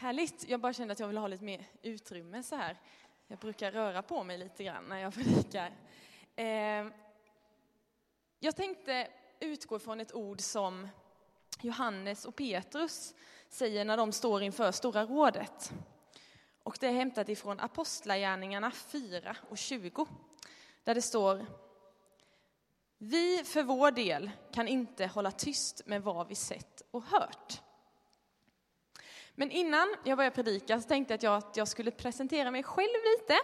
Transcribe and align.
Härligt. 0.00 0.48
Jag 0.48 0.60
bara 0.60 0.72
kände 0.72 0.92
att 0.92 1.00
jag 1.00 1.08
vill 1.08 1.16
ha 1.16 1.28
lite 1.28 1.44
mer 1.44 1.66
utrymme 1.82 2.42
så 2.42 2.56
här. 2.56 2.76
Jag 3.26 3.38
brukar 3.38 3.72
röra 3.72 4.02
på 4.02 4.24
mig 4.24 4.38
lite 4.38 4.64
grann 4.64 4.84
när 4.84 4.98
jag 4.98 5.14
predikar. 5.14 5.72
Ehm, 6.36 6.92
jag 8.38 8.56
tänkte 8.56 9.08
utgå 9.40 9.78
från 9.78 10.00
ett 10.00 10.14
ord 10.14 10.40
som 10.40 10.88
Johannes 11.60 12.24
och 12.24 12.36
Petrus 12.36 13.14
säger 13.48 13.84
när 13.84 13.96
de 13.96 14.12
står 14.12 14.42
inför 14.42 14.72
Stora 14.72 15.04
rådet. 15.04 15.72
Och 16.62 16.76
det 16.80 16.86
är 16.86 16.92
hämtat 16.92 17.28
ifrån 17.28 17.60
Apostlagärningarna 17.60 18.70
4 18.70 19.36
och 19.50 19.58
20. 19.58 20.06
Där 20.84 20.94
det 20.94 21.02
står 21.02 21.46
Vi 22.98 23.44
för 23.44 23.62
vår 23.62 23.90
del 23.90 24.30
kan 24.52 24.68
inte 24.68 25.06
hålla 25.06 25.30
tyst 25.30 25.86
med 25.86 26.02
vad 26.02 26.28
vi 26.28 26.34
sett 26.34 26.82
och 26.90 27.02
hört. 27.02 27.62
Men 29.38 29.50
innan 29.50 29.94
jag 30.04 30.18
börjar 30.18 30.30
predika 30.30 30.80
så 30.80 30.88
tänkte 30.88 31.18
jag 31.20 31.36
att 31.36 31.56
jag 31.56 31.68
skulle 31.68 31.90
presentera 31.90 32.50
mig 32.50 32.62
själv 32.62 32.88
lite. 33.18 33.34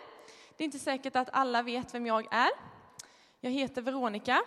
Det 0.57 0.63
är 0.63 0.65
inte 0.65 0.79
säkert 0.79 1.17
att 1.17 1.29
alla 1.33 1.63
vet 1.63 1.95
vem 1.95 2.07
jag 2.07 2.27
är. 2.31 2.51
Jag 3.41 3.51
heter 3.51 3.83
Veronica. 3.83 4.43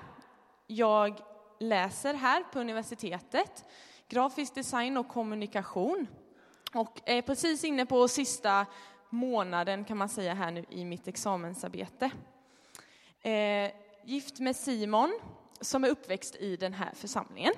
Jag 0.68 1.20
läser 1.60 2.14
här 2.14 2.44
på 2.44 2.60
universitetet, 2.60 3.66
grafisk 4.08 4.56
design 4.56 4.98
och 4.98 5.08
kommunikation. 5.08 6.08
Och 6.74 7.02
är 7.06 7.22
precis 7.22 7.64
inne 7.64 7.86
på 7.86 8.08
sista 8.08 8.66
månaden 9.10 9.86
kan 9.86 9.98
man 9.98 10.10
säga 10.10 10.34
här 10.34 10.52
nu 10.52 10.66
i 10.70 10.86
mitt 10.86 11.08
examensarbete. 11.08 12.12
Eh, 13.22 13.72
gift 14.04 14.40
med 14.40 14.56
Simon 14.56 15.20
som 15.62 15.84
är 15.84 15.90
uppväxt 15.90 16.36
i 16.36 16.56
den 16.56 16.74
här 16.74 16.92
församlingen. 16.96 17.54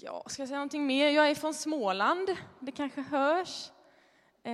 Ska 0.00 0.06
jag, 0.06 0.30
ska 0.30 0.42
jag 0.42 0.48
säga 0.48 0.58
någonting 0.58 0.86
mer? 0.86 1.08
Jag 1.08 1.30
är 1.30 1.34
från 1.34 1.54
Småland, 1.54 2.36
det 2.60 2.72
kanske 2.72 3.00
hörs. 3.00 3.70
Eh, 4.42 4.52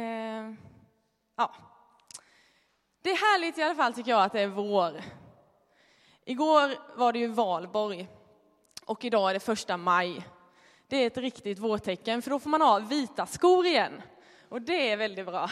ja. 1.36 1.54
Det 3.02 3.10
är 3.10 3.16
härligt 3.16 3.58
i 3.58 3.62
alla 3.62 3.74
fall 3.74 3.94
tycker 3.94 4.10
jag 4.10 4.22
att 4.22 4.32
det 4.32 4.40
är 4.40 4.46
vår. 4.46 5.02
Igår 6.24 6.96
var 6.98 7.12
det 7.12 7.18
ju 7.18 7.26
valborg 7.26 8.08
och 8.84 9.04
idag 9.04 9.30
är 9.30 9.34
det 9.34 9.40
första 9.40 9.76
maj. 9.76 10.28
Det 10.88 10.96
är 10.96 11.06
ett 11.06 11.16
riktigt 11.16 11.58
vårtecken 11.58 12.22
för 12.22 12.30
då 12.30 12.38
får 12.38 12.50
man 12.50 12.62
ha 12.62 12.78
vita 12.78 13.26
skor 13.26 13.66
igen. 13.66 14.02
Och 14.48 14.62
det 14.62 14.90
är 14.90 14.96
väldigt 14.96 15.26
bra. 15.26 15.50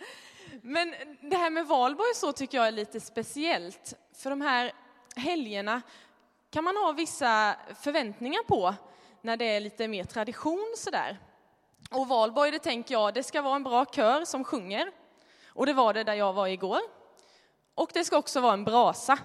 Men 0.62 0.94
det 1.20 1.36
här 1.36 1.50
med 1.50 1.66
valborg 1.66 2.14
så 2.14 2.32
tycker 2.32 2.58
jag 2.58 2.66
är 2.66 2.72
lite 2.72 3.00
speciellt. 3.00 3.94
För 4.14 4.30
de 4.30 4.40
här 4.40 4.72
helgerna 5.16 5.82
kan 6.50 6.64
man 6.64 6.76
ha 6.76 6.92
vissa 6.92 7.56
förväntningar 7.80 8.42
på 8.42 8.74
när 9.26 9.36
det 9.36 9.44
är 9.44 9.60
lite 9.60 9.88
mer 9.88 10.04
tradition 10.04 10.74
sådär. 10.76 11.18
Och 11.90 12.08
valborg, 12.08 12.50
det 12.50 12.58
tänker 12.58 12.94
jag, 12.94 13.14
det 13.14 13.22
ska 13.22 13.42
vara 13.42 13.56
en 13.56 13.62
bra 13.62 13.84
kör 13.84 14.24
som 14.24 14.44
sjunger. 14.44 14.92
Och 15.48 15.66
det 15.66 15.72
var 15.72 15.94
det 15.94 16.04
där 16.04 16.14
jag 16.14 16.32
var 16.32 16.46
igår. 16.46 16.80
Och 17.74 17.90
det 17.94 18.04
ska 18.04 18.18
också 18.18 18.40
vara 18.40 18.52
en 18.52 18.64
brasa. 18.64 19.18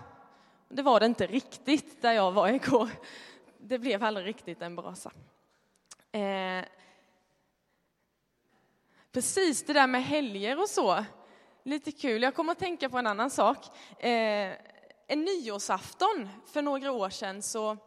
Det 0.69 0.81
var 0.81 0.99
det 0.99 1.05
inte 1.05 1.27
riktigt 1.27 2.01
där 2.01 2.11
jag 2.11 2.31
var 2.31 2.47
igår. 2.53 2.89
Det 3.57 3.79
blev 3.79 4.03
aldrig 4.03 4.25
riktigt 4.25 4.61
en 4.61 4.75
brasa. 4.75 5.11
Eh, 6.11 6.65
precis, 9.11 9.65
det 9.65 9.73
där 9.73 9.87
med 9.87 10.03
helger 10.03 10.59
och 10.59 10.69
så. 10.69 11.05
Lite 11.63 11.91
kul. 11.91 12.23
Jag 12.23 12.35
kommer 12.35 12.51
att 12.51 12.59
tänka 12.59 12.89
på 12.89 12.97
en 12.97 13.07
annan 13.07 13.29
sak. 13.29 13.57
Eh, 14.03 14.53
en 15.07 15.25
nyårsafton 15.25 16.29
för 16.45 16.61
några 16.61 16.91
år 16.91 17.09
sedan 17.09 17.41
så 17.41 17.77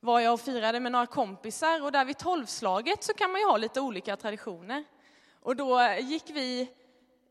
var 0.00 0.20
jag 0.20 0.34
och 0.34 0.40
firade 0.40 0.80
med 0.80 0.92
några 0.92 1.06
kompisar 1.06 1.82
och 1.82 1.92
där 1.92 2.04
vid 2.04 2.18
tolvslaget 2.18 3.04
så 3.04 3.14
kan 3.14 3.32
man 3.32 3.40
ju 3.40 3.46
ha 3.46 3.56
lite 3.56 3.80
olika 3.80 4.16
traditioner. 4.16 4.84
Och 5.40 5.56
då 5.56 5.80
gick 6.00 6.30
vi 6.30 6.70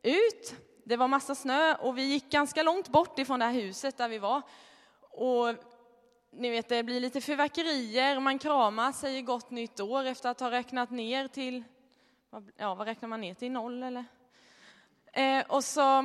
ut, 0.04 0.56
det 0.86 0.96
var 0.96 1.08
massa 1.08 1.36
snö 1.36 1.76
och 1.76 1.98
vi 1.98 2.04
gick 2.04 2.32
ganska 2.32 2.64
långt 2.64 2.90
bort 2.90 3.20
ifrån 3.20 3.40
det 3.40 3.46
här 3.46 3.54
huset 3.54 3.98
där 3.98 4.10
vi 4.10 4.18
var. 4.18 4.42
Och 5.02 5.56
ni 6.32 6.50
vet, 6.50 6.70
det 6.70 6.84
blir 6.84 7.00
lite 7.00 7.22
fyrverkerier, 7.22 8.20
man 8.20 8.40
kramar, 8.40 8.92
säger 8.92 9.22
gott 9.22 9.52
nytt 9.52 9.80
år 9.80 10.06
efter 10.06 10.30
att 10.30 10.40
ha 10.40 10.52
räknat 10.52 10.92
ner 10.92 11.28
till, 11.28 11.64
ja 12.58 12.76
vad 12.76 12.88
räknar 12.88 13.10
man 13.10 13.22
ner 13.22 13.34
till, 13.34 13.52
noll 13.52 13.84
eller? 13.84 14.06
Eh, 15.14 15.46
och 15.48 15.64
så 15.64 16.00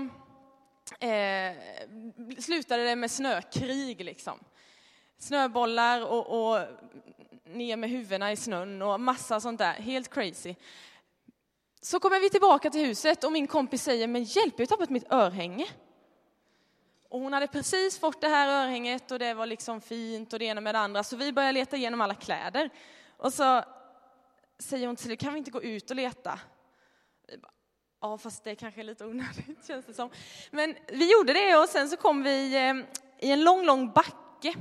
eh, 1.00 1.56
slutade 2.38 2.84
det 2.84 2.96
med 2.96 3.10
snökrig 3.10 4.04
liksom 4.04 4.38
snöbollar 5.22 6.04
och, 6.04 6.52
och 6.52 6.66
ner 7.44 7.76
med 7.76 7.90
huvudena 7.90 8.32
i 8.32 8.36
snön 8.36 8.82
och 8.82 9.00
massa 9.00 9.40
sånt 9.40 9.58
där, 9.58 9.72
helt 9.72 10.14
crazy. 10.14 10.54
Så 11.80 12.00
kommer 12.00 12.20
vi 12.20 12.30
tillbaka 12.30 12.70
till 12.70 12.86
huset 12.86 13.24
och 13.24 13.32
min 13.32 13.46
kompis 13.46 13.82
säger, 13.82 14.06
men 14.06 14.24
hjälp, 14.24 14.54
jag 14.56 14.66
har 14.66 14.66
tappat 14.66 14.90
mitt 14.90 15.12
örhänge. 15.12 15.66
Och 17.08 17.20
hon 17.20 17.32
hade 17.32 17.46
precis 17.46 17.98
fått 17.98 18.20
det 18.20 18.28
här 18.28 18.64
örhänget 18.64 19.10
och 19.10 19.18
det 19.18 19.34
var 19.34 19.46
liksom 19.46 19.80
fint 19.80 20.32
och 20.32 20.38
det 20.38 20.44
ena 20.44 20.60
med 20.60 20.74
det 20.74 20.78
andra, 20.78 21.04
så 21.04 21.16
vi 21.16 21.32
börjar 21.32 21.52
leta 21.52 21.76
igenom 21.76 22.00
alla 22.00 22.14
kläder. 22.14 22.70
Och 23.16 23.32
så 23.32 23.64
säger 24.58 24.86
hon 24.86 24.96
till 24.96 25.04
slut, 25.04 25.20
kan 25.20 25.32
vi 25.32 25.38
inte 25.38 25.50
gå 25.50 25.62
ut 25.62 25.90
och 25.90 25.96
leta? 25.96 26.38
ja, 28.00 28.18
fast 28.18 28.44
det 28.44 28.50
är 28.50 28.54
kanske 28.54 28.80
är 28.80 28.84
lite 28.84 29.04
onödigt 29.04 29.66
känns 29.66 29.86
det 29.86 29.94
som. 29.94 30.10
Men 30.50 30.76
vi 30.88 31.12
gjorde 31.12 31.32
det 31.32 31.56
och 31.56 31.68
sen 31.68 31.88
så 31.88 31.96
kom 31.96 32.22
vi 32.22 32.56
eh, 32.56 32.74
i 33.28 33.32
en 33.32 33.44
lång, 33.44 33.64
lång 33.64 33.92
backe 33.92 34.54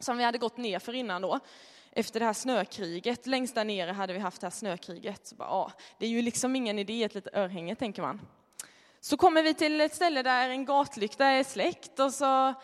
som 0.00 0.16
vi 0.18 0.24
hade 0.24 0.38
gått 0.38 0.56
ner 0.56 0.78
för 0.78 0.92
innan 0.92 1.22
då, 1.22 1.40
efter 1.92 2.20
det 2.20 2.26
här 2.26 2.32
snökriget. 2.32 3.26
Längst 3.26 3.54
där 3.54 3.64
nere 3.64 3.90
hade 3.90 4.12
vi 4.12 4.18
haft 4.18 4.40
det 4.40 4.46
här 4.46 4.50
snökriget. 4.50 5.26
Så 5.26 5.34
bara, 5.34 5.48
ja, 5.48 5.72
det 5.98 6.06
är 6.06 6.10
ju 6.10 6.22
liksom 6.22 6.56
ingen 6.56 6.78
idé, 6.78 7.04
ett 7.04 7.14
litet 7.14 7.34
örhänge, 7.34 7.74
tänker 7.74 8.02
man. 8.02 8.20
Så 9.00 9.16
kommer 9.16 9.42
vi 9.42 9.54
till 9.54 9.80
ett 9.80 9.94
ställe 9.94 10.22
där 10.22 10.48
en 10.48 10.64
gatlykta 10.64 11.26
är 11.26 11.44
släckt 11.44 12.00
och 12.00 12.12
så 12.12 12.54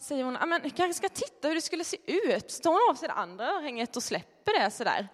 säger 0.00 0.24
hon, 0.24 0.38
men 0.46 0.70
kanske 0.70 0.94
ska 0.94 1.08
titta 1.08 1.48
hur 1.48 1.54
det 1.54 1.60
skulle 1.60 1.84
se 1.84 1.96
ut. 2.06 2.50
Så 2.50 2.62
tar 2.62 2.70
hon 2.70 2.90
av 2.90 2.94
sig 2.94 3.08
det 3.08 3.14
andra 3.14 3.46
örhänget 3.46 3.96
och 3.96 4.02
släpper 4.02 4.60
det 4.60 4.70
sådär. 4.70 5.08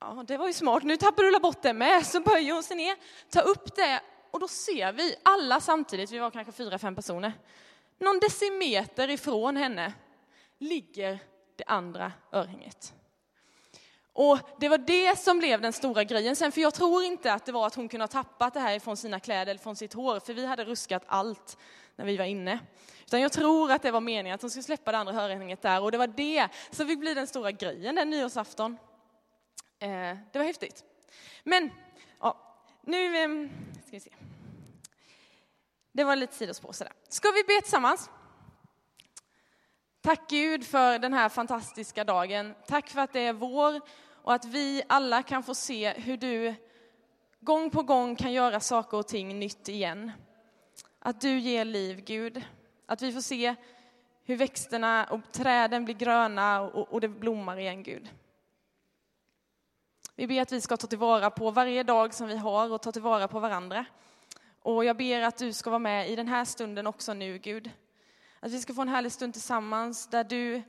Ja, 0.00 0.24
det 0.26 0.36
var 0.36 0.46
ju 0.46 0.52
smart. 0.52 0.82
Nu 0.82 0.96
tappar 0.96 1.22
du 1.22 1.38
bort 1.38 1.62
det 1.62 1.72
med. 1.72 2.06
Så 2.06 2.20
böjer 2.20 2.52
hon 2.52 2.62
sig 2.62 2.76
ner, 2.76 2.96
tar 3.30 3.48
upp 3.48 3.76
det 3.76 4.00
och 4.30 4.40
då 4.40 4.48
ser 4.48 4.92
vi 4.92 5.16
alla 5.22 5.60
samtidigt, 5.60 6.10
vi 6.10 6.18
var 6.18 6.30
kanske 6.30 6.52
fyra, 6.52 6.78
fem 6.78 6.94
personer, 6.94 7.32
någon 7.98 8.18
decimeter 8.18 9.10
ifrån 9.10 9.56
henne 9.56 9.92
ligger 10.58 11.18
det 11.56 11.64
andra 11.66 12.12
örhänget. 12.32 12.94
Och 14.12 14.38
det 14.60 14.68
var 14.68 14.78
det 14.78 15.18
som 15.18 15.38
blev 15.38 15.60
den 15.60 15.72
stora 15.72 16.04
grejen 16.04 16.36
sen, 16.36 16.52
för 16.52 16.60
jag 16.60 16.74
tror 16.74 17.04
inte 17.04 17.32
att 17.32 17.46
det 17.46 17.52
var 17.52 17.66
att 17.66 17.74
hon 17.74 17.88
kunde 17.88 18.02
ha 18.02 18.08
tappat 18.08 18.54
det 18.54 18.60
här 18.60 18.78
från 18.78 18.96
sina 18.96 19.20
kläder 19.20 19.50
eller 19.50 19.60
från 19.60 19.76
sitt 19.76 19.92
hår, 19.92 20.20
för 20.20 20.34
vi 20.34 20.46
hade 20.46 20.64
ruskat 20.64 21.02
allt 21.06 21.58
när 21.96 22.04
vi 22.04 22.16
var 22.16 22.24
inne. 22.24 22.58
Utan 23.06 23.20
jag 23.20 23.32
tror 23.32 23.72
att 23.72 23.82
det 23.82 23.90
var 23.90 24.00
meningen 24.00 24.34
att 24.34 24.42
hon 24.42 24.50
skulle 24.50 24.62
släppa 24.62 24.92
det 24.92 24.98
andra 24.98 25.22
örhänget 25.22 25.62
där 25.62 25.82
och 25.82 25.92
det 25.92 25.98
var 25.98 26.06
det 26.06 26.48
som 26.70 26.86
fick 26.86 27.00
bli 27.00 27.14
den 27.14 27.26
stora 27.26 27.52
grejen 27.52 27.94
den 27.94 28.10
nyårsafton. 28.10 28.78
Eh, 29.78 29.88
det 30.32 30.38
var 30.38 30.44
häftigt. 30.44 30.84
Men, 31.44 31.70
ja, 32.20 32.58
nu 32.82 33.16
eh, 33.16 33.28
ska 33.82 33.90
vi 33.90 34.00
se. 34.00 34.10
Det 35.92 36.04
var 36.04 36.16
lite 36.16 36.34
sidospår 36.34 36.72
sådär. 36.72 36.92
Ska 37.08 37.30
vi 37.30 37.42
be 37.42 37.60
tillsammans? 37.60 38.10
Tack 40.06 40.28
Gud 40.28 40.66
för 40.66 40.98
den 40.98 41.12
här 41.12 41.28
fantastiska 41.28 42.04
dagen. 42.04 42.54
Tack 42.66 42.90
för 42.90 43.00
att 43.00 43.12
det 43.12 43.20
är 43.20 43.32
vår 43.32 43.80
och 44.22 44.34
att 44.34 44.44
vi 44.44 44.82
alla 44.86 45.22
kan 45.22 45.42
få 45.42 45.54
se 45.54 45.92
hur 45.92 46.16
du 46.16 46.54
gång 47.40 47.70
på 47.70 47.82
gång 47.82 48.16
kan 48.16 48.32
göra 48.32 48.60
saker 48.60 48.96
och 48.96 49.06
ting 49.06 49.38
nytt 49.38 49.68
igen. 49.68 50.12
Att 50.98 51.20
du 51.20 51.38
ger 51.38 51.64
liv, 51.64 52.04
Gud. 52.04 52.44
Att 52.86 53.02
vi 53.02 53.12
får 53.12 53.20
se 53.20 53.54
hur 54.24 54.36
växterna 54.36 55.04
och 55.10 55.20
träden 55.32 55.84
blir 55.84 55.94
gröna 55.94 56.60
och, 56.60 56.92
och 56.92 57.00
det 57.00 57.08
blommar 57.08 57.58
igen, 57.58 57.82
Gud. 57.82 58.08
Vi 60.16 60.26
ber 60.26 60.40
att 60.40 60.52
vi 60.52 60.60
ska 60.60 60.76
ta 60.76 60.86
tillvara 60.86 61.30
på 61.30 61.50
varje 61.50 61.82
dag 61.82 62.14
som 62.14 62.28
vi 62.28 62.36
har 62.36 62.72
och 62.72 62.82
ta 62.82 62.92
tillvara 62.92 63.28
på 63.28 63.40
varandra. 63.40 63.84
Och 64.62 64.84
jag 64.84 64.96
ber 64.96 65.22
att 65.22 65.38
du 65.38 65.52
ska 65.52 65.70
vara 65.70 65.78
med 65.78 66.10
i 66.10 66.16
den 66.16 66.28
här 66.28 66.44
stunden 66.44 66.86
också 66.86 67.14
nu, 67.14 67.38
Gud. 67.38 67.70
Att 68.40 68.52
vi 68.52 68.60
ska 68.60 68.74
få 68.74 68.82
en 68.82 68.88
härlig 68.88 69.12
stund 69.12 69.32
tillsammans 69.32 70.06
där 70.06 70.24
du 70.24 70.62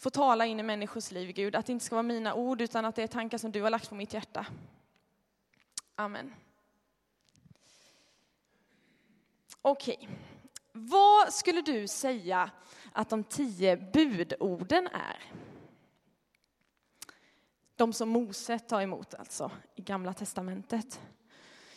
får 0.00 0.10
tala 0.10 0.46
in 0.46 0.60
i 0.60 0.62
människors 0.62 1.10
liv, 1.10 1.32
Gud. 1.32 1.56
Att 1.56 1.66
det 1.66 1.72
inte 1.72 1.84
ska 1.84 1.94
vara 1.94 2.02
mina 2.02 2.34
ord, 2.34 2.60
utan 2.60 2.84
att 2.84 2.96
det 2.96 3.02
är 3.02 3.06
tankar 3.06 3.38
som 3.38 3.52
du 3.52 3.62
har 3.62 3.70
lagt 3.70 3.88
på 3.88 3.94
mitt 3.94 4.14
hjärta. 4.14 4.46
Amen. 5.96 6.34
Okej, 9.62 9.96
okay. 10.00 10.08
vad 10.72 11.32
skulle 11.32 11.60
du 11.60 11.88
säga 11.88 12.50
att 12.92 13.08
de 13.08 13.24
tio 13.24 13.76
budorden 13.76 14.86
är? 14.86 15.22
De 17.76 17.92
som 17.92 18.08
Mose 18.08 18.58
tar 18.58 18.80
emot 18.80 19.14
alltså 19.14 19.50
i 19.74 19.82
Gamla 19.82 20.12
Testamentet. 20.12 21.00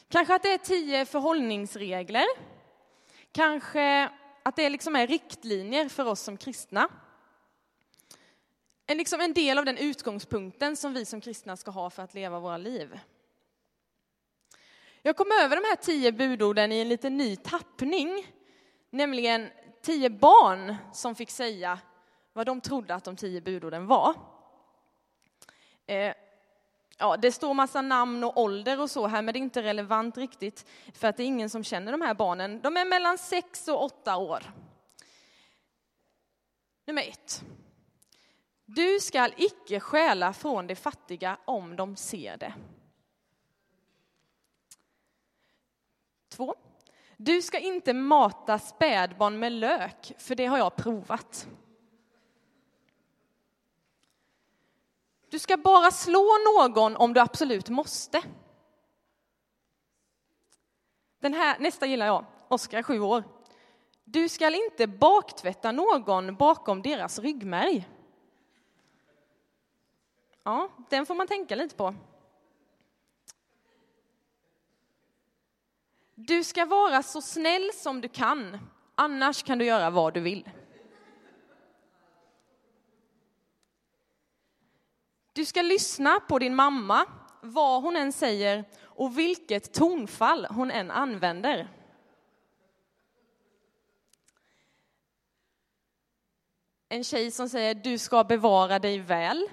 Kanske 0.07 0.35
att 0.35 0.43
det 0.43 0.53
är 0.53 0.57
tio 0.57 1.05
förhållningsregler. 1.05 2.25
Kanske 3.31 4.09
att 4.43 4.55
det 4.55 4.69
liksom 4.69 4.95
är 4.95 5.07
riktlinjer 5.07 5.89
för 5.89 6.05
oss 6.05 6.21
som 6.21 6.37
kristna. 6.37 6.89
En, 8.85 8.97
liksom 8.97 9.21
en 9.21 9.33
del 9.33 9.57
av 9.57 9.65
den 9.65 9.77
utgångspunkten 9.77 10.75
som 10.75 10.93
vi 10.93 11.05
som 11.05 11.21
kristna 11.21 11.57
ska 11.57 11.71
ha 11.71 11.89
för 11.89 12.03
att 12.03 12.13
leva 12.13 12.39
våra 12.39 12.57
liv. 12.57 12.99
Jag 15.01 15.17
kom 15.17 15.27
över 15.41 15.55
de 15.55 15.67
här 15.67 15.75
tio 15.75 16.11
budorden 16.11 16.71
i 16.71 16.81
en 16.81 16.89
lite 16.89 17.09
ny 17.09 17.35
tappning, 17.35 18.27
nämligen 18.89 19.49
tio 19.81 20.09
barn 20.09 20.75
som 20.93 21.15
fick 21.15 21.29
säga 21.29 21.79
vad 22.33 22.45
de 22.45 22.61
trodde 22.61 22.95
att 22.95 23.03
de 23.03 23.15
tio 23.15 23.41
budorden 23.41 23.87
var. 23.87 24.15
Eh, 25.85 26.13
Ja, 26.97 27.17
det 27.17 27.31
står 27.31 27.53
massa 27.53 27.81
namn 27.81 28.23
och 28.23 28.37
ålder 28.37 28.81
och 28.81 28.89
så 28.89 29.07
här, 29.07 29.21
men 29.21 29.33
det 29.33 29.39
är 29.39 29.41
inte 29.41 29.63
relevant 29.63 30.17
riktigt 30.17 30.65
för 30.93 31.07
att 31.07 31.17
det 31.17 31.23
är 31.23 31.27
ingen 31.27 31.49
som 31.49 31.63
känner 31.63 31.91
de 31.91 32.01
här 32.01 32.13
barnen. 32.13 32.61
De 32.61 32.77
är 32.77 32.85
mellan 32.85 33.17
sex 33.17 33.67
och 33.67 33.83
åtta 33.83 34.17
år. 34.17 34.43
Nummer 36.85 37.01
ett. 37.01 37.43
Du 38.65 38.99
skall 38.99 39.33
icke 39.37 39.79
stjäla 39.79 40.33
från 40.33 40.67
de 40.67 40.75
fattiga 40.75 41.37
om 41.45 41.75
de 41.75 41.95
ser 41.95 42.37
det. 42.37 42.53
Två. 46.29 46.55
Du 47.17 47.41
ska 47.41 47.59
inte 47.59 47.93
mata 47.93 48.59
spädbarn 48.59 49.39
med 49.39 49.51
lök, 49.51 50.11
för 50.17 50.35
det 50.35 50.45
har 50.45 50.57
jag 50.57 50.75
provat. 50.75 51.47
Du 55.33 55.39
ska 55.39 55.57
bara 55.57 55.91
slå 55.91 56.37
någon 56.45 56.95
om 56.95 57.13
du 57.13 57.19
absolut 57.19 57.69
måste. 57.69 58.21
Den 61.19 61.33
här, 61.33 61.59
nästa 61.59 61.85
gillar 61.85 62.05
jag, 62.05 62.25
Oskar, 62.47 62.83
sju 62.83 62.99
år. 62.99 63.23
Du 64.03 64.29
ska 64.29 64.55
inte 64.55 64.87
baktvätta 64.87 65.71
någon 65.71 66.35
bakom 66.35 66.81
deras 66.81 67.19
ryggmärg. 67.19 67.89
Ja, 70.43 70.69
den 70.89 71.05
får 71.05 71.15
man 71.15 71.27
tänka 71.27 71.55
lite 71.55 71.75
på. 71.75 71.95
Du 76.15 76.43
ska 76.43 76.65
vara 76.65 77.03
så 77.03 77.21
snäll 77.21 77.71
som 77.73 78.01
du 78.01 78.07
kan, 78.07 78.59
annars 78.95 79.43
kan 79.43 79.57
du 79.57 79.65
göra 79.65 79.89
vad 79.89 80.13
du 80.13 80.19
vill. 80.19 80.49
Du 85.33 85.45
ska 85.45 85.61
lyssna 85.61 86.19
på 86.19 86.39
din 86.39 86.55
mamma, 86.55 87.05
vad 87.41 87.81
hon 87.81 87.95
än 87.95 88.13
säger 88.13 88.65
och 88.81 89.17
vilket 89.17 89.73
tonfall 89.73 90.45
hon 90.45 90.71
än 90.71 90.91
använder. 90.91 91.67
En 96.89 97.03
tjej 97.03 97.31
som 97.31 97.49
säger 97.49 97.75
du 97.75 97.97
ska 97.97 98.23
bevara 98.23 98.79
dig 98.79 98.99
väl. 98.99 99.47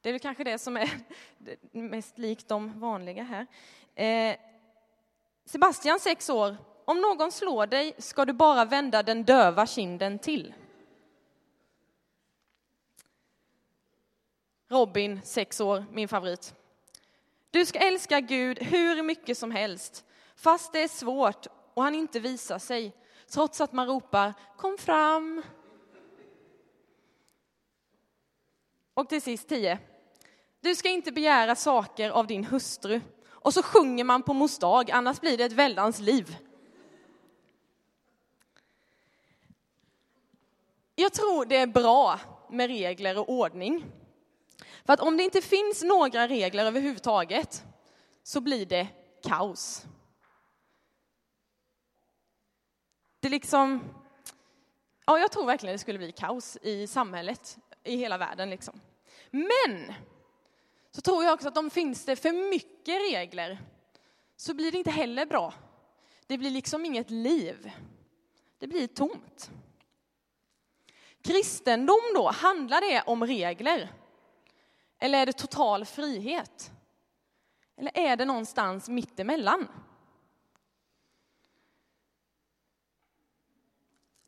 Det 0.00 0.08
är 0.08 0.12
väl 0.12 0.20
kanske 0.20 0.44
det 0.44 0.58
som 0.58 0.76
är 0.76 0.90
mest 1.72 2.18
likt 2.18 2.48
de 2.48 2.80
vanliga 2.80 3.22
här. 3.22 3.46
Eh, 3.94 4.36
Sebastian, 5.44 6.00
sex 6.00 6.30
år. 6.30 6.56
Om 6.84 7.00
någon 7.00 7.32
slår 7.32 7.66
dig 7.66 7.94
ska 7.98 8.24
du 8.24 8.32
bara 8.32 8.64
vända 8.64 9.02
den 9.02 9.24
döva 9.24 9.66
kinden 9.66 10.18
till. 10.18 10.54
Robin, 14.74 15.20
sex 15.24 15.60
år, 15.60 15.84
min 15.92 16.08
favorit. 16.08 16.54
Du 17.50 17.66
ska 17.66 17.78
älska 17.78 18.20
Gud 18.20 18.62
hur 18.62 19.02
mycket 19.02 19.38
som 19.38 19.50
helst, 19.50 20.04
fast 20.36 20.72
det 20.72 20.82
är 20.82 20.88
svårt 20.88 21.46
och 21.74 21.82
han 21.82 21.94
inte 21.94 22.20
visar 22.20 22.58
sig, 22.58 22.92
trots 23.28 23.60
att 23.60 23.72
man 23.72 23.86
ropar 23.86 24.34
kom 24.56 24.78
fram. 24.78 25.42
Och 28.94 29.08
till 29.08 29.22
sist 29.22 29.48
tio. 29.48 29.78
Du 30.60 30.74
ska 30.74 30.88
inte 30.88 31.12
begära 31.12 31.54
saker 31.54 32.10
av 32.10 32.26
din 32.26 32.44
hustru. 32.44 33.00
Och 33.26 33.54
så 33.54 33.62
sjunger 33.62 34.04
man 34.04 34.22
på 34.22 34.32
mors 34.32 34.58
dag, 34.58 34.90
annars 34.90 35.20
blir 35.20 35.38
det 35.38 35.44
ett 35.44 35.52
väldans 35.52 35.98
liv. 36.00 36.36
Jag 40.94 41.12
tror 41.12 41.44
det 41.44 41.56
är 41.56 41.66
bra 41.66 42.20
med 42.50 42.66
regler 42.66 43.18
och 43.18 43.28
ordning. 43.28 43.84
För 44.84 44.92
att 44.92 45.00
om 45.00 45.16
det 45.16 45.22
inte 45.22 45.42
finns 45.42 45.82
några 45.82 46.28
regler 46.28 46.66
överhuvudtaget 46.66 47.64
så 48.22 48.40
blir 48.40 48.66
det 48.66 48.88
kaos. 49.22 49.86
Det 53.20 53.28
liksom, 53.28 53.80
ja 55.06 55.18
jag 55.18 55.32
tror 55.32 55.46
verkligen 55.46 55.72
det 55.74 55.78
skulle 55.78 55.98
bli 55.98 56.12
kaos 56.12 56.56
i 56.62 56.86
samhället, 56.86 57.58
i 57.84 57.96
hela 57.96 58.18
världen 58.18 58.50
liksom. 58.50 58.80
Men 59.30 59.94
så 60.90 61.00
tror 61.00 61.24
jag 61.24 61.34
också 61.34 61.48
att 61.48 61.58
om 61.58 61.70
finns 61.70 62.04
det 62.04 62.16
för 62.16 62.50
mycket 62.50 63.12
regler 63.12 63.58
så 64.36 64.54
blir 64.54 64.72
det 64.72 64.78
inte 64.78 64.90
heller 64.90 65.26
bra. 65.26 65.54
Det 66.26 66.38
blir 66.38 66.50
liksom 66.50 66.84
inget 66.84 67.10
liv. 67.10 67.70
Det 68.58 68.66
blir 68.66 68.86
tomt. 68.86 69.50
Kristendom 71.22 72.12
då, 72.14 72.30
handlar 72.30 72.80
det 72.80 73.02
om 73.02 73.26
regler? 73.26 73.92
Eller 75.04 75.18
är 75.22 75.26
det 75.26 75.32
total 75.32 75.84
frihet? 75.84 76.72
Eller 77.76 77.92
är 77.94 78.16
det 78.16 78.24
någonstans 78.24 78.88
mittemellan? 78.88 79.68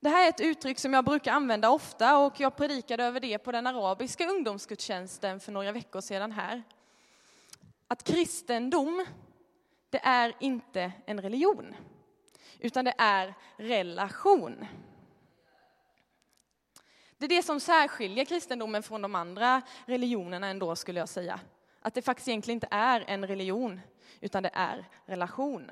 Det 0.01 0.09
här 0.09 0.25
är 0.25 0.29
ett 0.29 0.41
uttryck 0.41 0.79
som 0.79 0.95
jag 0.95 1.05
brukar 1.05 1.33
använda 1.33 1.71
ofta 1.71 2.19
och 2.19 2.41
jag 2.41 2.57
predikade 2.57 3.05
över 3.05 3.21
det 3.21 3.39
på 3.39 3.53
den 3.53 3.67
arabiska 3.67 4.29
ungdomsgudstjänsten 4.29 5.41
för 5.41 5.53
några 5.53 5.73
veckor 5.73 6.01
sedan 6.01 6.33
här. 6.33 6.63
Att 7.89 8.05
kristendom, 8.05 9.07
det 9.91 10.01
är 10.05 10.37
inte 10.41 10.93
en 11.07 11.21
religion, 11.21 11.75
utan 12.59 12.85
det 12.85 12.95
är 12.99 13.35
relation. 13.57 14.67
Det 17.19 17.25
är 17.25 17.29
det 17.29 17.43
som 17.43 17.61
särskiljer 17.61 18.25
kristendomen 18.25 18.83
från 18.83 19.03
de 19.03 19.15
andra 19.15 19.63
religionerna 19.87 20.47
ändå 20.47 20.77
skulle 20.77 21.01
jag 21.01 21.09
säga. 21.09 21.41
Att 21.81 21.95
det 21.95 22.03
faktiskt 22.03 22.29
egentligen 22.29 22.57
inte 22.57 22.69
är 22.71 23.05
en 23.07 23.27
religion, 23.27 23.81
utan 24.21 24.43
det 24.43 24.51
är 24.53 24.89
relation. 25.07 25.71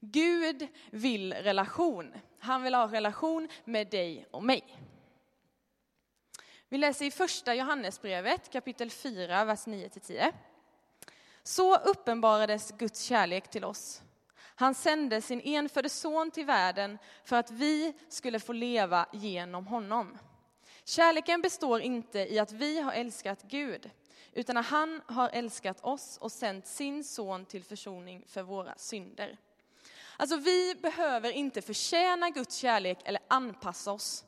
Gud 0.00 0.68
vill 0.90 1.32
relation. 1.32 2.14
Han 2.38 2.62
vill 2.62 2.74
ha 2.74 2.92
relation 2.92 3.48
med 3.64 3.90
dig 3.90 4.26
och 4.30 4.42
mig. 4.42 4.78
Vi 6.68 6.78
läser 6.78 7.04
i 7.04 7.10
första 7.10 7.54
Johannesbrevet 7.54 8.52
kapitel 8.52 8.90
4, 8.90 9.44
vers 9.44 9.66
9-10. 9.66 10.32
Så 11.42 11.76
uppenbarades 11.76 12.72
Guds 12.72 13.02
kärlek 13.02 13.50
till 13.50 13.64
oss. 13.64 14.02
Han 14.36 14.74
sände 14.74 15.20
sin 15.20 15.40
enfödde 15.40 15.88
son 15.88 16.30
till 16.30 16.46
världen 16.46 16.98
för 17.24 17.36
att 17.36 17.50
vi 17.50 17.94
skulle 18.08 18.40
få 18.40 18.52
leva 18.52 19.06
genom 19.12 19.66
honom. 19.66 20.18
Kärleken 20.84 21.42
består 21.42 21.80
inte 21.80 22.18
i 22.18 22.38
att 22.38 22.52
vi 22.52 22.80
har 22.80 22.92
älskat 22.92 23.42
Gud, 23.42 23.90
utan 24.32 24.56
att 24.56 24.66
han 24.66 25.02
har 25.06 25.28
älskat 25.28 25.84
oss 25.84 26.18
och 26.20 26.32
sänt 26.32 26.66
sin 26.66 27.04
son 27.04 27.44
till 27.44 27.64
försoning 27.64 28.24
för 28.26 28.42
våra 28.42 28.74
synder. 28.76 29.38
Alltså 30.16 30.36
vi 30.36 30.74
behöver 30.74 31.30
inte 31.30 31.62
förtjäna 31.62 32.30
Guds 32.30 32.56
kärlek 32.56 32.98
eller 33.04 33.20
anpassa 33.28 33.92
oss. 33.92 34.24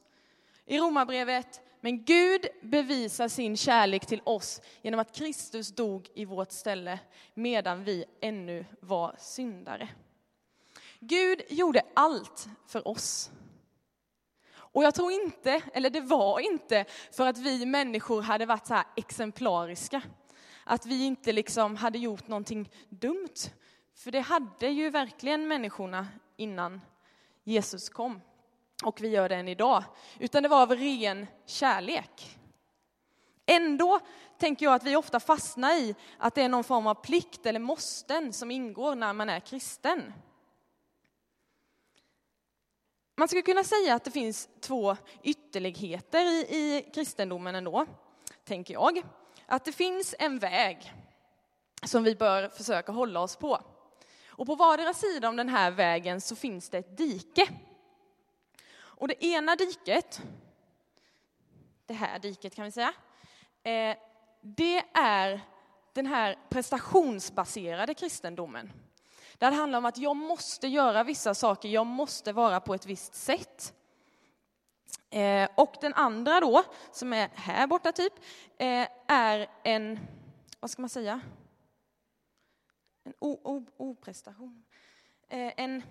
I 0.66 0.78
Romarbrevet, 0.78 1.60
men 1.80 2.04
Gud 2.04 2.46
bevisar 2.62 3.28
sin 3.28 3.56
kärlek 3.56 4.06
till 4.06 4.22
oss 4.24 4.60
genom 4.82 5.00
att 5.00 5.16
Kristus 5.16 5.68
dog 5.68 6.08
i 6.14 6.24
vårt 6.24 6.52
ställe 6.52 6.98
medan 7.34 7.84
vi 7.84 8.04
ännu 8.20 8.64
var 8.80 9.16
syndare. 9.18 9.88
Gud 11.00 11.42
gjorde 11.48 11.82
allt 11.94 12.48
för 12.66 12.88
oss. 12.88 13.30
Och 14.72 14.84
jag 14.84 14.94
tror 14.94 15.12
inte, 15.12 15.62
eller 15.72 15.90
det 15.90 16.00
var 16.00 16.40
inte 16.40 16.84
för 17.12 17.26
att 17.26 17.38
vi 17.38 17.66
människor 17.66 18.22
hade 18.22 18.46
varit 18.46 18.66
så 18.66 18.74
här 18.74 18.84
exemplariska. 18.96 20.02
Att 20.64 20.86
vi 20.86 21.04
inte 21.04 21.32
liksom 21.32 21.76
hade 21.76 21.98
gjort 21.98 22.28
någonting 22.28 22.70
dumt. 22.88 23.50
För 23.94 24.10
det 24.10 24.20
hade 24.20 24.68
ju 24.68 24.90
verkligen 24.90 25.48
människorna 25.48 26.06
innan 26.36 26.80
Jesus 27.44 27.88
kom. 27.88 28.20
Och 28.84 29.00
vi 29.00 29.08
gör 29.08 29.28
det 29.28 29.36
än 29.36 29.48
idag. 29.48 29.84
Utan 30.18 30.42
det 30.42 30.48
var 30.48 30.62
av 30.62 30.74
ren 30.74 31.26
kärlek. 31.46 32.38
Ändå 33.46 34.00
tänker 34.38 34.66
jag 34.66 34.74
att 34.74 34.84
vi 34.84 34.96
ofta 34.96 35.20
fastnar 35.20 35.72
i 35.72 35.94
att 36.18 36.34
det 36.34 36.42
är 36.42 36.48
någon 36.48 36.64
form 36.64 36.86
av 36.86 36.94
plikt 36.94 37.46
eller 37.46 37.60
måsten 37.60 38.32
som 38.32 38.50
ingår 38.50 38.94
när 38.94 39.12
man 39.12 39.28
är 39.28 39.40
kristen. 39.40 40.12
Man 43.22 43.28
skulle 43.28 43.42
kunna 43.42 43.64
säga 43.64 43.94
att 43.94 44.04
det 44.04 44.10
finns 44.10 44.48
två 44.60 44.96
ytterligheter 45.22 46.24
i, 46.24 46.40
i 46.40 46.90
kristendomen 46.94 47.54
ändå, 47.54 47.86
tänker 48.44 48.74
jag. 48.74 49.02
Att 49.46 49.64
det 49.64 49.72
finns 49.72 50.14
en 50.18 50.38
väg 50.38 50.92
som 51.82 52.04
vi 52.04 52.14
bör 52.14 52.48
försöka 52.48 52.92
hålla 52.92 53.20
oss 53.20 53.36
på. 53.36 53.60
Och 54.26 54.46
på 54.46 54.54
vardera 54.54 54.94
sida 54.94 55.28
om 55.28 55.36
den 55.36 55.48
här 55.48 55.70
vägen 55.70 56.20
så 56.20 56.36
finns 56.36 56.68
det 56.68 56.78
ett 56.78 56.96
dike. 56.96 57.48
Och 58.74 59.08
det 59.08 59.24
ena 59.24 59.56
diket, 59.56 60.22
det 61.86 61.94
här 61.94 62.18
diket 62.18 62.54
kan 62.54 62.64
vi 62.64 62.70
säga, 62.70 62.94
eh, 63.62 63.96
det 64.40 64.84
är 64.92 65.40
den 65.92 66.06
här 66.06 66.38
prestationsbaserade 66.48 67.94
kristendomen. 67.94 68.72
Där 69.42 69.50
det 69.50 69.56
handlar 69.56 69.78
om 69.78 69.84
att 69.84 69.98
jag 69.98 70.16
måste 70.16 70.68
göra 70.68 71.04
vissa 71.04 71.34
saker, 71.34 71.68
jag 71.68 71.86
måste 71.86 72.32
vara 72.32 72.60
på 72.60 72.74
ett 72.74 72.86
visst 72.86 73.14
sätt. 73.14 73.74
Eh, 75.10 75.48
och 75.54 75.74
den 75.80 75.94
andra 75.94 76.40
då, 76.40 76.62
som 76.92 77.12
är 77.12 77.30
här 77.34 77.66
borta 77.66 77.92
typ, 77.92 78.12
eh, 78.58 78.88
är 79.08 79.50
en, 79.64 79.98
vad 80.60 80.70
ska 80.70 80.82
man 80.82 80.88
säga? 80.88 81.20
En 83.04 83.14
oprestation. 83.76 84.64
Eh, 85.28 85.52
en 85.56 85.82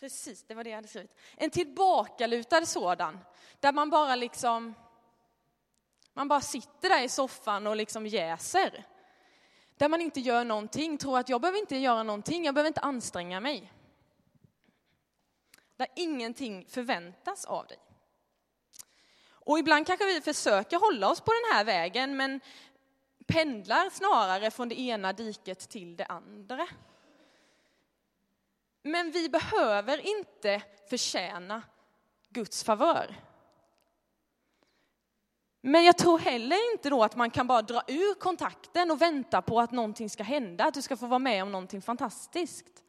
Precis, 0.00 0.42
det 0.42 0.54
var 0.54 0.64
det 0.64 0.70
jag 0.70 0.76
hade 0.76 0.88
skrivit. 0.88 1.14
En 1.36 1.50
tillbakalutad 1.50 2.66
sådan, 2.66 3.18
där 3.60 3.72
man 3.72 3.90
bara 3.90 4.16
liksom, 4.16 4.74
man 6.12 6.28
bara 6.28 6.40
sitter 6.40 6.88
där 6.88 7.04
i 7.04 7.08
soffan 7.08 7.66
och 7.66 7.76
liksom 7.76 8.06
jäser. 8.06 8.84
Där 9.78 9.88
man 9.88 10.00
inte 10.00 10.20
gör 10.20 10.44
någonting, 10.44 10.98
tror 10.98 11.18
att 11.18 11.28
jag 11.28 11.40
behöver 11.40 11.58
inte 11.58 11.76
göra 11.76 12.02
någonting, 12.02 12.44
jag 12.44 12.54
behöver 12.54 12.68
inte 12.68 12.80
anstränga 12.80 13.40
mig. 13.40 13.72
Där 15.76 15.86
ingenting 15.96 16.66
förväntas 16.68 17.44
av 17.44 17.66
dig. 17.66 17.78
Och 19.30 19.58
ibland 19.58 19.86
kanske 19.86 20.06
vi 20.06 20.20
försöker 20.20 20.76
hålla 20.76 21.10
oss 21.10 21.20
på 21.20 21.32
den 21.32 21.56
här 21.56 21.64
vägen, 21.64 22.16
men 22.16 22.40
pendlar 23.26 23.90
snarare 23.90 24.50
från 24.50 24.68
det 24.68 24.80
ena 24.80 25.12
diket 25.12 25.68
till 25.68 25.96
det 25.96 26.06
andra. 26.06 26.68
Men 28.82 29.10
vi 29.10 29.28
behöver 29.28 30.06
inte 30.06 30.62
förtjäna 30.88 31.62
Guds 32.28 32.64
favör. 32.64 33.27
Men 35.68 35.84
jag 35.84 35.98
tror 35.98 36.18
heller 36.18 36.72
inte 36.72 36.90
då 36.90 37.02
att 37.02 37.16
man 37.16 37.30
kan 37.30 37.46
bara 37.46 37.62
dra 37.62 37.82
ur 37.88 38.14
kontakten 38.14 38.90
och 38.90 39.02
vänta 39.02 39.42
på 39.42 39.60
att 39.60 39.72
någonting 39.72 40.10
ska 40.10 40.22
hända, 40.22 40.64
att 40.64 40.74
du 40.74 40.82
ska 40.82 40.96
få 40.96 41.06
vara 41.06 41.18
med 41.18 41.42
om 41.42 41.52
någonting 41.52 41.82
fantastiskt. 41.82 42.84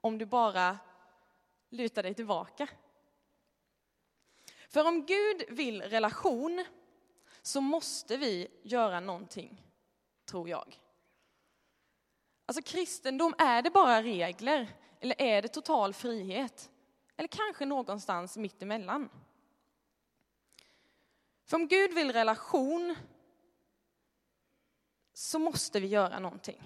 Om 0.00 0.18
du 0.18 0.26
bara 0.26 0.78
lutar 1.70 2.02
dig 2.02 2.14
tillbaka. 2.14 2.68
För 4.68 4.88
om 4.88 5.06
Gud 5.06 5.44
vill 5.48 5.82
relation 5.82 6.64
så 7.42 7.60
måste 7.60 8.16
vi 8.16 8.48
göra 8.62 9.00
någonting, 9.00 9.66
tror 10.30 10.48
jag. 10.48 10.80
Alltså 12.46 12.62
kristendom, 12.62 13.34
är 13.38 13.62
det 13.62 13.70
bara 13.70 14.02
regler 14.02 14.68
eller 15.00 15.22
är 15.22 15.42
det 15.42 15.48
total 15.48 15.94
frihet? 15.94 16.70
Eller 17.16 17.28
kanske 17.28 17.66
någonstans 17.66 18.36
mitt 18.36 18.62
emellan? 18.62 19.08
För 21.44 21.56
om 21.56 21.68
Gud 21.68 21.94
vill 21.94 22.12
relation 22.12 22.96
så 25.12 25.38
måste 25.38 25.80
vi 25.80 25.86
göra 25.86 26.18
någonting. 26.18 26.62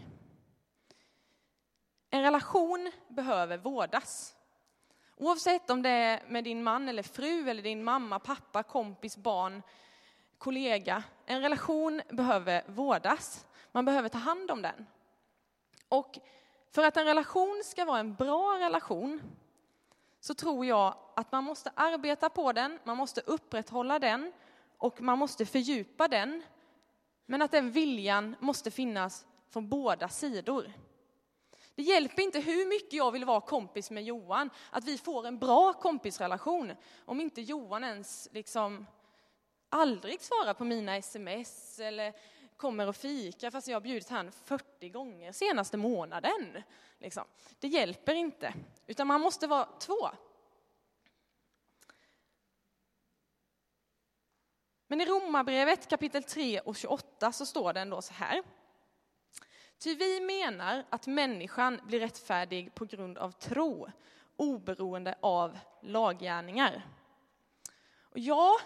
En 2.10 2.22
relation 2.22 2.92
behöver 3.08 3.58
vårdas. 3.58 4.34
Oavsett 5.16 5.70
om 5.70 5.82
det 5.82 5.90
är 5.90 6.22
med 6.28 6.44
din 6.44 6.62
man 6.62 6.88
eller 6.88 7.02
fru 7.02 7.50
eller 7.50 7.62
din 7.62 7.84
mamma, 7.84 8.18
pappa, 8.18 8.62
kompis, 8.62 9.16
barn, 9.16 9.62
kollega. 10.38 11.02
En 11.26 11.40
relation 11.40 12.02
behöver 12.08 12.64
vårdas. 12.66 13.46
Man 13.72 13.84
behöver 13.84 14.08
ta 14.08 14.18
hand 14.18 14.50
om 14.50 14.62
den. 14.62 14.86
Och 15.88 16.18
för 16.70 16.84
att 16.84 16.96
en 16.96 17.04
relation 17.04 17.62
ska 17.64 17.84
vara 17.84 17.98
en 17.98 18.14
bra 18.14 18.58
relation 18.60 19.22
så 20.20 20.34
tror 20.34 20.66
jag 20.66 20.94
att 21.16 21.32
man 21.32 21.44
måste 21.44 21.72
arbeta 21.74 22.30
på 22.30 22.52
den, 22.52 22.78
man 22.84 22.96
måste 22.96 23.20
upprätthålla 23.20 23.98
den 23.98 24.32
och 24.78 25.00
man 25.00 25.18
måste 25.18 25.46
fördjupa 25.46 26.08
den. 26.08 26.42
Men 27.26 27.42
att 27.42 27.50
den 27.50 27.70
viljan 27.70 28.36
måste 28.40 28.70
finnas 28.70 29.26
från 29.50 29.68
båda 29.68 30.08
sidor. 30.08 30.72
Det 31.74 31.82
hjälper 31.82 32.22
inte 32.22 32.40
hur 32.40 32.68
mycket 32.68 32.92
jag 32.92 33.12
vill 33.12 33.24
vara 33.24 33.40
kompis 33.40 33.90
med 33.90 34.04
Johan, 34.04 34.50
att 34.70 34.84
vi 34.84 34.98
får 34.98 35.26
en 35.26 35.38
bra 35.38 35.72
kompisrelation, 35.72 36.72
om 37.04 37.20
inte 37.20 37.40
Johan 37.40 37.84
ens 37.84 38.28
liksom 38.32 38.86
aldrig 39.68 40.20
svarar 40.20 40.54
på 40.54 40.64
mina 40.64 40.96
sms 40.96 41.78
eller 41.78 42.12
kommer 42.56 42.88
och 42.88 42.96
fika 42.96 43.50
fast 43.50 43.68
jag 43.68 43.76
har 43.76 43.80
bjudit 43.80 44.08
han 44.08 44.32
40 44.32 44.88
gånger 44.88 45.32
senaste 45.32 45.76
månaden. 45.76 46.62
Liksom. 46.98 47.24
Det 47.60 47.68
hjälper 47.68 48.14
inte, 48.14 48.54
utan 48.86 49.06
man 49.06 49.20
måste 49.20 49.46
vara 49.46 49.68
två. 49.78 50.10
Men 54.90 55.00
i 55.00 55.06
Romarbrevet 55.06 55.88
kapitel 55.88 56.22
3 56.22 56.60
och 56.60 56.76
28 56.76 57.32
så 57.32 57.46
står 57.46 57.72
det 57.72 57.80
ändå 57.80 58.02
så 58.02 58.14
här. 58.14 58.42
Ty 59.78 59.94
vi 59.94 60.20
menar 60.20 60.84
att 60.90 61.06
människan 61.06 61.80
blir 61.84 62.00
rättfärdig 62.00 62.74
på 62.74 62.84
grund 62.84 63.18
av 63.18 63.30
tro, 63.32 63.88
oberoende 64.36 65.14
av 65.20 65.58
laggärningar. 65.82 66.82
Och 68.02 68.18
ja, 68.18 68.58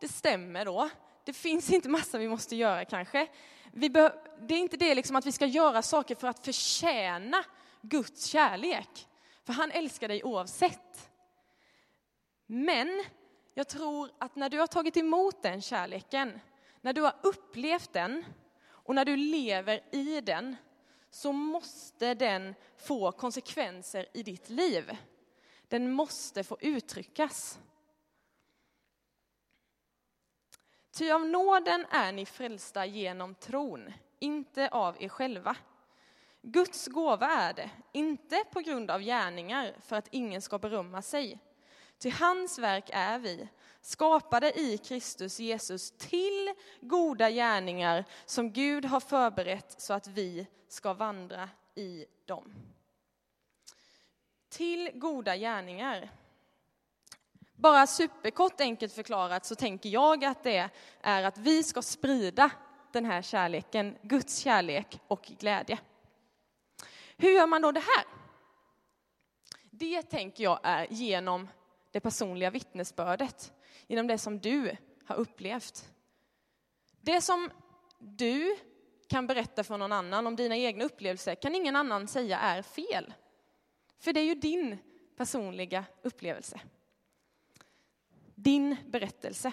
det 0.00 0.08
stämmer 0.08 0.64
då. 0.64 0.90
Det 1.24 1.32
finns 1.32 1.70
inte 1.70 1.88
massa 1.88 2.18
vi 2.18 2.28
måste 2.28 2.56
göra 2.56 2.84
kanske. 2.84 3.26
Vi 3.72 3.88
det 3.88 4.54
är 4.54 4.58
inte 4.58 4.76
det 4.76 4.94
liksom 4.94 5.16
att 5.16 5.26
vi 5.26 5.32
ska 5.32 5.46
göra 5.46 5.82
saker 5.82 6.14
för 6.14 6.28
att 6.28 6.44
förtjäna 6.44 7.44
Guds 7.82 8.24
kärlek. 8.24 9.08
För 9.44 9.52
han 9.52 9.70
älskar 9.70 10.08
dig 10.08 10.24
oavsett. 10.24 11.10
Men 12.46 13.04
jag 13.58 13.68
tror 13.68 14.10
att 14.18 14.36
när 14.36 14.48
du 14.48 14.58
har 14.58 14.66
tagit 14.66 14.96
emot 14.96 15.42
den 15.42 15.62
kärleken, 15.62 16.40
när 16.80 16.92
du 16.92 17.00
har 17.00 17.14
upplevt 17.22 17.92
den 17.92 18.24
och 18.66 18.94
när 18.94 19.04
du 19.04 19.16
lever 19.16 19.80
i 19.90 20.20
den, 20.20 20.56
så 21.10 21.32
måste 21.32 22.14
den 22.14 22.54
få 22.76 23.12
konsekvenser 23.12 24.06
i 24.14 24.22
ditt 24.22 24.48
liv. 24.48 24.96
Den 25.68 25.92
måste 25.92 26.44
få 26.44 26.56
uttryckas. 26.60 27.58
Ty 30.90 31.10
av 31.10 31.26
nåden 31.26 31.86
är 31.90 32.12
ni 32.12 32.26
frälsta 32.26 32.86
genom 32.86 33.34
tron, 33.34 33.92
inte 34.18 34.68
av 34.68 35.02
er 35.02 35.08
själva. 35.08 35.56
Guds 36.42 36.86
gåva 36.86 37.26
är 37.26 37.52
det, 37.52 37.70
inte 37.92 38.44
på 38.50 38.60
grund 38.60 38.90
av 38.90 39.00
gärningar 39.00 39.76
för 39.80 39.96
att 39.96 40.08
ingen 40.10 40.42
ska 40.42 40.58
berömma 40.58 41.02
sig. 41.02 41.38
Till 41.98 42.12
hans 42.12 42.58
verk 42.58 42.90
är 42.92 43.18
vi, 43.18 43.48
skapade 43.80 44.60
i 44.60 44.78
Kristus 44.78 45.40
Jesus 45.40 45.90
till 45.90 46.54
goda 46.80 47.30
gärningar 47.30 48.04
som 48.24 48.52
Gud 48.52 48.84
har 48.84 49.00
förberett 49.00 49.74
så 49.78 49.92
att 49.92 50.06
vi 50.06 50.46
ska 50.68 50.92
vandra 50.92 51.48
i 51.74 52.06
dem. 52.24 52.54
Till 54.48 54.90
goda 54.94 55.36
gärningar. 55.36 56.10
Bara 57.54 57.86
superkort 57.86 58.60
enkelt 58.60 58.92
förklarat 58.92 59.44
så 59.44 59.54
tänker 59.54 59.88
jag 59.88 60.24
att 60.24 60.42
det 60.42 60.70
är 61.00 61.22
att 61.22 61.38
vi 61.38 61.62
ska 61.62 61.82
sprida 61.82 62.50
den 62.92 63.04
här 63.04 63.22
kärleken, 63.22 63.98
Guds 64.02 64.38
kärlek 64.38 65.00
och 65.08 65.22
glädje. 65.38 65.78
Hur 67.16 67.30
gör 67.30 67.46
man 67.46 67.62
då 67.62 67.72
det 67.72 67.80
här? 67.80 68.04
Det 69.70 70.02
tänker 70.02 70.44
jag 70.44 70.60
är 70.62 70.86
genom 70.90 71.48
det 71.90 72.00
personliga 72.00 72.50
vittnesbördet, 72.50 73.52
genom 73.86 74.06
det 74.06 74.18
som 74.18 74.38
du 74.38 74.76
har 75.04 75.16
upplevt. 75.16 75.88
Det 77.00 77.20
som 77.20 77.50
du 77.98 78.56
kan 79.08 79.26
berätta 79.26 79.64
för 79.64 79.78
någon 79.78 79.92
annan 79.92 80.26
om 80.26 80.36
dina 80.36 80.56
egna 80.56 80.84
upplevelser 80.84 81.34
kan 81.34 81.54
ingen 81.54 81.76
annan 81.76 82.08
säga 82.08 82.38
är 82.38 82.62
fel. 82.62 83.14
För 83.98 84.12
det 84.12 84.20
är 84.20 84.24
ju 84.24 84.34
din 84.34 84.78
personliga 85.16 85.84
upplevelse 86.02 86.60
din 88.42 88.76
berättelse. 88.86 89.52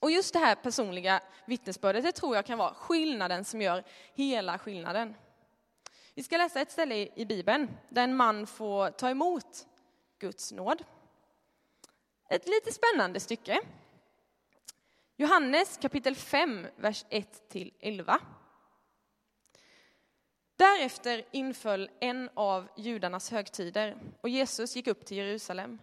Och 0.00 0.10
just 0.10 0.32
det 0.32 0.38
här 0.38 0.54
personliga 0.54 1.22
vittnesbördet, 1.46 2.04
det 2.04 2.12
tror 2.12 2.36
jag 2.36 2.46
kan 2.46 2.58
vara 2.58 2.74
skillnaden 2.74 3.44
som 3.44 3.62
gör 3.62 3.84
hela 4.14 4.58
skillnaden. 4.58 5.14
Vi 6.14 6.22
ska 6.22 6.36
läsa 6.36 6.60
ett 6.60 6.70
ställe 6.70 7.08
i 7.14 7.26
Bibeln 7.26 7.70
där 7.88 8.04
en 8.04 8.16
man 8.16 8.46
får 8.46 8.90
ta 8.90 9.10
emot 9.10 9.66
Guds 10.18 10.52
nåd. 10.52 10.84
Ett 12.28 12.48
lite 12.48 12.72
spännande 12.72 13.20
stycke. 13.20 13.60
Johannes 15.16 15.78
kapitel 15.82 16.16
5, 16.16 16.66
vers 16.76 17.04
1-11. 17.10 18.18
Därefter 20.56 21.24
inföll 21.30 21.90
en 22.00 22.30
av 22.34 22.68
judarnas 22.76 23.30
högtider 23.30 23.96
och 24.20 24.28
Jesus 24.28 24.76
gick 24.76 24.86
upp 24.86 25.06
till 25.06 25.16
Jerusalem. 25.16 25.78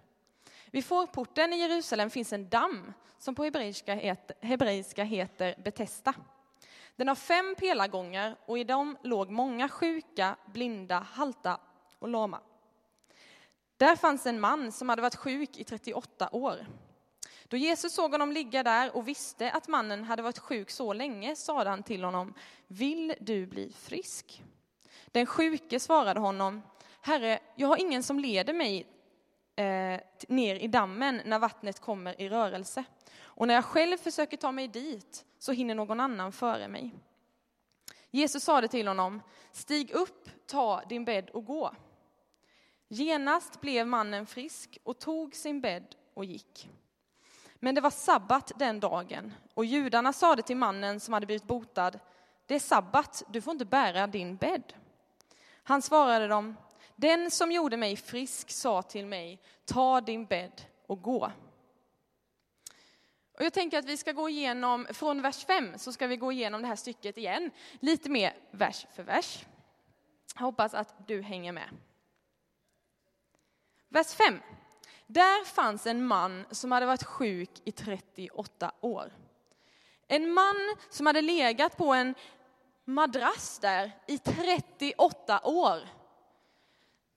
Vid 0.71 0.85
fårporten 0.85 1.53
i 1.53 1.57
Jerusalem 1.57 2.09
finns 2.09 2.33
en 2.33 2.49
damm 2.49 2.93
som 3.17 3.35
på 3.35 3.43
hebreiska 3.43 3.93
heter, 3.95 4.35
hebreiska 4.41 5.03
heter 5.03 5.55
Betesta. 5.63 6.13
Den 6.95 7.07
har 7.07 7.15
fem 7.15 7.55
pelargångar 7.57 8.35
och 8.45 8.59
i 8.59 8.63
dem 8.63 8.97
låg 9.03 9.29
många 9.29 9.69
sjuka, 9.69 10.35
blinda, 10.45 10.99
halta 10.99 11.59
och 11.99 12.09
lama. 12.09 12.41
Där 13.83 13.95
fanns 13.95 14.25
en 14.25 14.39
man 14.39 14.71
som 14.71 14.89
hade 14.89 15.01
varit 15.01 15.15
sjuk 15.15 15.57
i 15.57 15.63
38 15.63 16.29
år. 16.31 16.65
Då 17.47 17.57
Jesus 17.57 17.93
såg 17.93 18.11
honom 18.11 18.31
ligga 18.31 18.63
där 18.63 18.95
och 18.95 19.07
visste 19.07 19.51
att 19.51 19.67
mannen 19.67 20.03
hade 20.03 20.21
varit 20.21 20.37
sjuk 20.37 20.71
så 20.71 20.93
länge 20.93 21.35
sade 21.35 21.69
han 21.69 21.83
till 21.83 22.03
honom, 22.03 22.33
vill 22.67 23.15
du 23.19 23.45
bli 23.45 23.73
frisk? 23.77 24.43
Den 25.05 25.25
sjuke 25.25 25.79
svarade 25.79 26.19
honom, 26.19 26.61
Herre, 27.01 27.39
jag 27.55 27.67
har 27.67 27.77
ingen 27.77 28.03
som 28.03 28.19
leder 28.19 28.53
mig 28.53 28.87
eh, 29.55 29.99
ner 30.27 30.55
i 30.55 30.67
dammen 30.67 31.21
när 31.25 31.39
vattnet 31.39 31.79
kommer 31.79 32.21
i 32.21 32.29
rörelse. 32.29 32.83
Och 33.21 33.47
när 33.47 33.53
jag 33.53 33.65
själv 33.65 33.97
försöker 33.97 34.37
ta 34.37 34.51
mig 34.51 34.67
dit 34.67 35.25
så 35.39 35.51
hinner 35.51 35.75
någon 35.75 35.99
annan 35.99 36.31
före 36.31 36.67
mig. 36.67 36.91
Jesus 38.11 38.43
sade 38.43 38.67
till 38.67 38.87
honom, 38.87 39.21
stig 39.51 39.91
upp, 39.91 40.29
ta 40.45 40.81
din 40.89 41.05
bädd 41.05 41.29
och 41.29 41.45
gå. 41.45 41.71
Genast 42.93 43.61
blev 43.61 43.87
mannen 43.87 44.25
frisk 44.25 44.77
och 44.83 44.99
tog 44.99 45.35
sin 45.35 45.61
bädd 45.61 45.95
och 46.13 46.25
gick. 46.25 46.69
Men 47.55 47.75
det 47.75 47.81
var 47.81 47.89
sabbat 47.89 48.51
den 48.55 48.79
dagen 48.79 49.33
och 49.53 49.65
judarna 49.65 50.13
sade 50.13 50.41
till 50.41 50.57
mannen 50.57 50.99
som 50.99 51.13
hade 51.13 51.25
blivit 51.25 51.47
botad, 51.47 51.99
det 52.45 52.55
är 52.55 52.59
sabbat, 52.59 53.23
du 53.27 53.41
får 53.41 53.51
inte 53.51 53.65
bära 53.65 54.07
din 54.07 54.35
bädd. 54.35 54.73
Han 55.63 55.81
svarade 55.81 56.27
dem, 56.27 56.55
den 56.95 57.31
som 57.31 57.51
gjorde 57.51 57.77
mig 57.77 57.95
frisk 57.95 58.51
sa 58.51 58.81
till 58.81 59.05
mig, 59.05 59.41
ta 59.65 60.01
din 60.01 60.25
bädd 60.25 60.61
och 60.87 61.01
gå. 61.01 61.31
Och 63.33 63.43
jag 63.43 63.53
tänker 63.53 63.79
att 63.79 63.85
vi 63.85 63.97
ska 63.97 64.11
gå 64.11 64.29
igenom, 64.29 64.87
från 64.91 65.21
vers 65.21 65.45
5 65.45 65.77
så 65.77 65.93
ska 65.93 66.07
vi 66.07 66.17
gå 66.17 66.31
igenom 66.31 66.61
det 66.61 66.67
här 66.67 66.75
stycket 66.75 67.17
igen, 67.17 67.51
lite 67.79 68.09
mer 68.09 68.33
vers 68.51 68.85
för 68.93 69.03
vers. 69.03 69.45
Jag 70.35 70.41
hoppas 70.41 70.73
att 70.73 71.07
du 71.07 71.21
hänger 71.21 71.51
med. 71.51 71.69
Vers 73.93 74.13
5. 74.13 74.39
Där 75.07 75.45
fanns 75.45 75.87
en 75.87 76.05
man 76.05 76.45
som 76.51 76.71
hade 76.71 76.85
varit 76.85 77.03
sjuk 77.03 77.49
i 77.63 77.71
38 77.71 78.71
år. 78.81 79.13
En 80.07 80.31
man 80.31 80.55
som 80.89 81.05
hade 81.05 81.21
legat 81.21 81.77
på 81.77 81.93
en 81.93 82.15
madrass 82.85 83.59
där 83.59 83.91
i 84.07 84.17
38 84.17 85.41
år. 85.43 85.79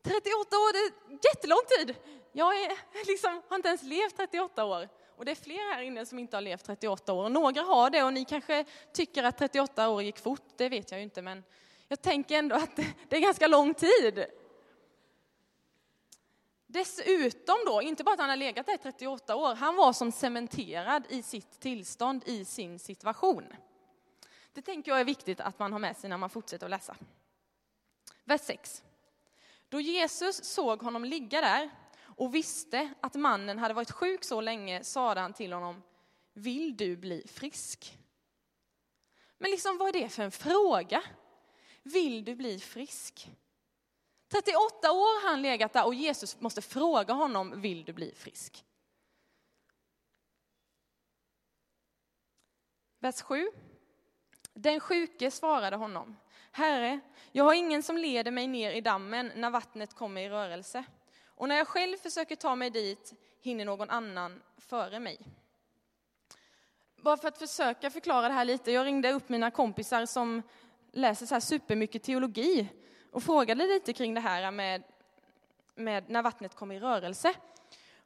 38 0.02 0.56
år, 0.56 0.73
det 0.73 0.78
är 0.78 1.18
jättelång 1.30 1.59
tid. 1.78 1.97
Jag 2.33 2.61
är, 2.61 2.73
liksom, 3.06 3.42
har 3.49 3.56
inte 3.56 3.68
ens 3.68 3.83
levt 3.83 4.16
38 4.16 4.64
år. 4.64 4.88
Och 5.16 5.25
det 5.25 5.30
är 5.30 5.37
fler 5.37 5.75
här 5.75 5.83
inne 5.83 6.06
som 6.06 6.18
inte 6.18 6.37
har 6.37 6.42
levt 6.42 6.64
38 6.64 7.12
år. 7.12 7.25
Och 7.25 7.33
några 7.33 7.62
har 7.62 7.90
det 7.90 8.02
och 8.02 8.12
ni 8.12 8.25
kanske 8.25 8.64
tycker 8.92 9.25
att 9.25 9.38
38 9.38 9.88
år 9.88 10.02
gick 10.02 10.18
fort, 10.18 10.45
det 10.56 10.68
vet 10.68 10.90
jag 10.90 11.00
ju 11.00 11.04
inte. 11.04 11.23
Men 11.23 11.45
jag 11.88 12.02
tänker 12.02 12.38
ändå 12.38 12.56
att 12.56 12.76
det 13.09 13.16
är 13.16 13.21
ganska 13.21 13.47
lång 13.47 13.75
tid. 13.75 14.26
Dessutom 16.76 17.56
då, 17.66 17.83
inte 17.83 18.04
bara 18.04 18.12
att 18.12 18.21
han 18.21 18.28
har 18.28 18.37
legat 18.37 18.66
där 18.66 18.75
i 18.75 18.78
38 18.78 19.37
år, 19.37 19.54
han 19.54 19.76
var 19.76 19.92
som 19.92 20.12
cementerad 20.12 21.06
i 21.09 21.23
sitt 21.23 21.61
tillstånd, 21.61 22.23
i 22.26 22.45
sin 22.45 22.78
situation. 22.78 23.45
Det 24.52 24.62
tänker 24.62 24.90
jag 24.90 25.00
är 25.00 25.04
viktigt 25.04 25.40
att 25.40 25.59
man 25.59 25.73
har 25.73 25.78
med 25.78 25.97
sig 25.97 26.11
när 26.11 26.16
man 26.16 26.30
fortsätter 26.30 26.66
att 26.66 26.71
läsa. 26.71 26.97
Vers 28.25 28.40
6. 28.40 28.83
Då 29.68 29.80
Jesus 29.80 30.45
såg 30.45 30.83
honom 30.83 31.04
ligga 31.04 31.40
där 31.40 31.71
och 32.02 32.35
visste 32.35 32.95
att 33.00 33.14
mannen 33.14 33.59
hade 33.59 33.75
varit 33.75 33.90
sjuk 33.90 34.25
så 34.25 34.40
länge 34.40 34.85
sade 34.85 35.21
han 35.21 35.33
till 35.33 35.52
honom, 35.52 35.83
vill 36.33 36.76
du 36.76 36.97
bli 36.97 37.26
frisk? 37.28 37.99
Men 39.38 39.50
liksom 39.50 39.78
vad 39.78 39.88
är 39.88 39.92
det 39.92 40.09
för 40.09 40.23
en 40.23 40.30
fråga? 40.30 41.02
Vill 41.83 42.25
du 42.25 42.35
bli 42.35 42.59
frisk? 42.61 43.30
38 44.28 44.92
år 44.92 45.23
har 45.23 45.30
han 45.30 45.42
legat 45.42 45.73
där 45.73 45.87
och 45.87 45.95
Jesus 45.95 46.40
måste 46.40 46.62
fråga 46.62 47.14
honom, 47.14 47.61
vill 47.61 47.85
du 47.85 47.92
bli 47.92 48.14
frisk? 48.16 48.64
Vers 52.99 53.23
7. 53.23 53.50
Den 54.54 54.80
sjuke 54.80 55.30
svarade 55.30 55.76
honom, 55.76 56.17
Herre, 56.52 57.00
jag 57.32 57.45
har 57.45 57.54
ingen 57.54 57.82
som 57.82 57.99
leder 57.99 58.30
mig 58.30 58.47
ner 58.47 58.73
i 58.73 58.80
dammen 58.80 59.32
när 59.34 59.50
vattnet 59.50 59.95
kommer 59.95 60.21
i 60.21 60.28
rörelse. 60.28 60.84
Och 61.26 61.49
när 61.49 61.56
jag 61.56 61.69
själv 61.69 61.97
försöker 61.97 62.36
ta 62.36 62.56
mig 62.56 62.71
dit 62.71 63.15
hinner 63.41 63.65
någon 63.65 63.91
annan 63.91 64.43
före 64.58 65.00
mig. 65.00 65.19
Bara 66.97 67.17
för 67.17 67.28
att 67.28 67.39
försöka 67.39 67.91
förklara 67.91 68.28
det 68.28 68.34
här 68.34 68.45
lite, 68.45 68.73
jag 68.73 68.86
ringde 68.86 69.12
upp 69.12 69.28
mina 69.28 69.50
kompisar 69.50 70.06
som 70.06 70.43
läser 70.93 71.26
så 71.26 71.34
här 71.34 71.41
supermycket 71.41 72.02
teologi 72.02 72.69
och 73.12 73.23
frågade 73.23 73.66
lite 73.66 73.92
kring 73.92 74.14
det 74.14 74.21
här 74.21 74.50
med, 74.50 74.82
med 75.75 76.10
när 76.10 76.23
vattnet 76.23 76.54
kommer 76.54 76.75
i 76.75 76.80
rörelse. 76.80 77.34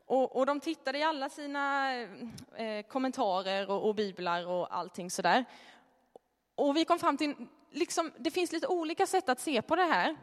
Och, 0.06 0.36
och 0.36 0.46
de 0.46 0.60
tittade 0.60 0.98
i 0.98 1.02
alla 1.02 1.28
sina 1.28 1.92
eh, 2.56 2.82
kommentarer 2.88 3.70
och, 3.70 3.88
och, 3.88 3.94
biblar 3.94 4.46
och 4.46 4.76
allting 4.76 5.10
sådär. 5.10 5.44
Och 6.54 6.76
vi 6.76 6.84
kom 6.84 6.98
fram 6.98 7.16
till, 7.16 7.34
liksom, 7.70 8.12
det 8.18 8.30
finns 8.30 8.52
lite 8.52 8.66
olika 8.66 9.06
sätt 9.06 9.28
att 9.28 9.40
se 9.40 9.62
på 9.62 9.76
det 9.76 9.84
här. 9.84 10.16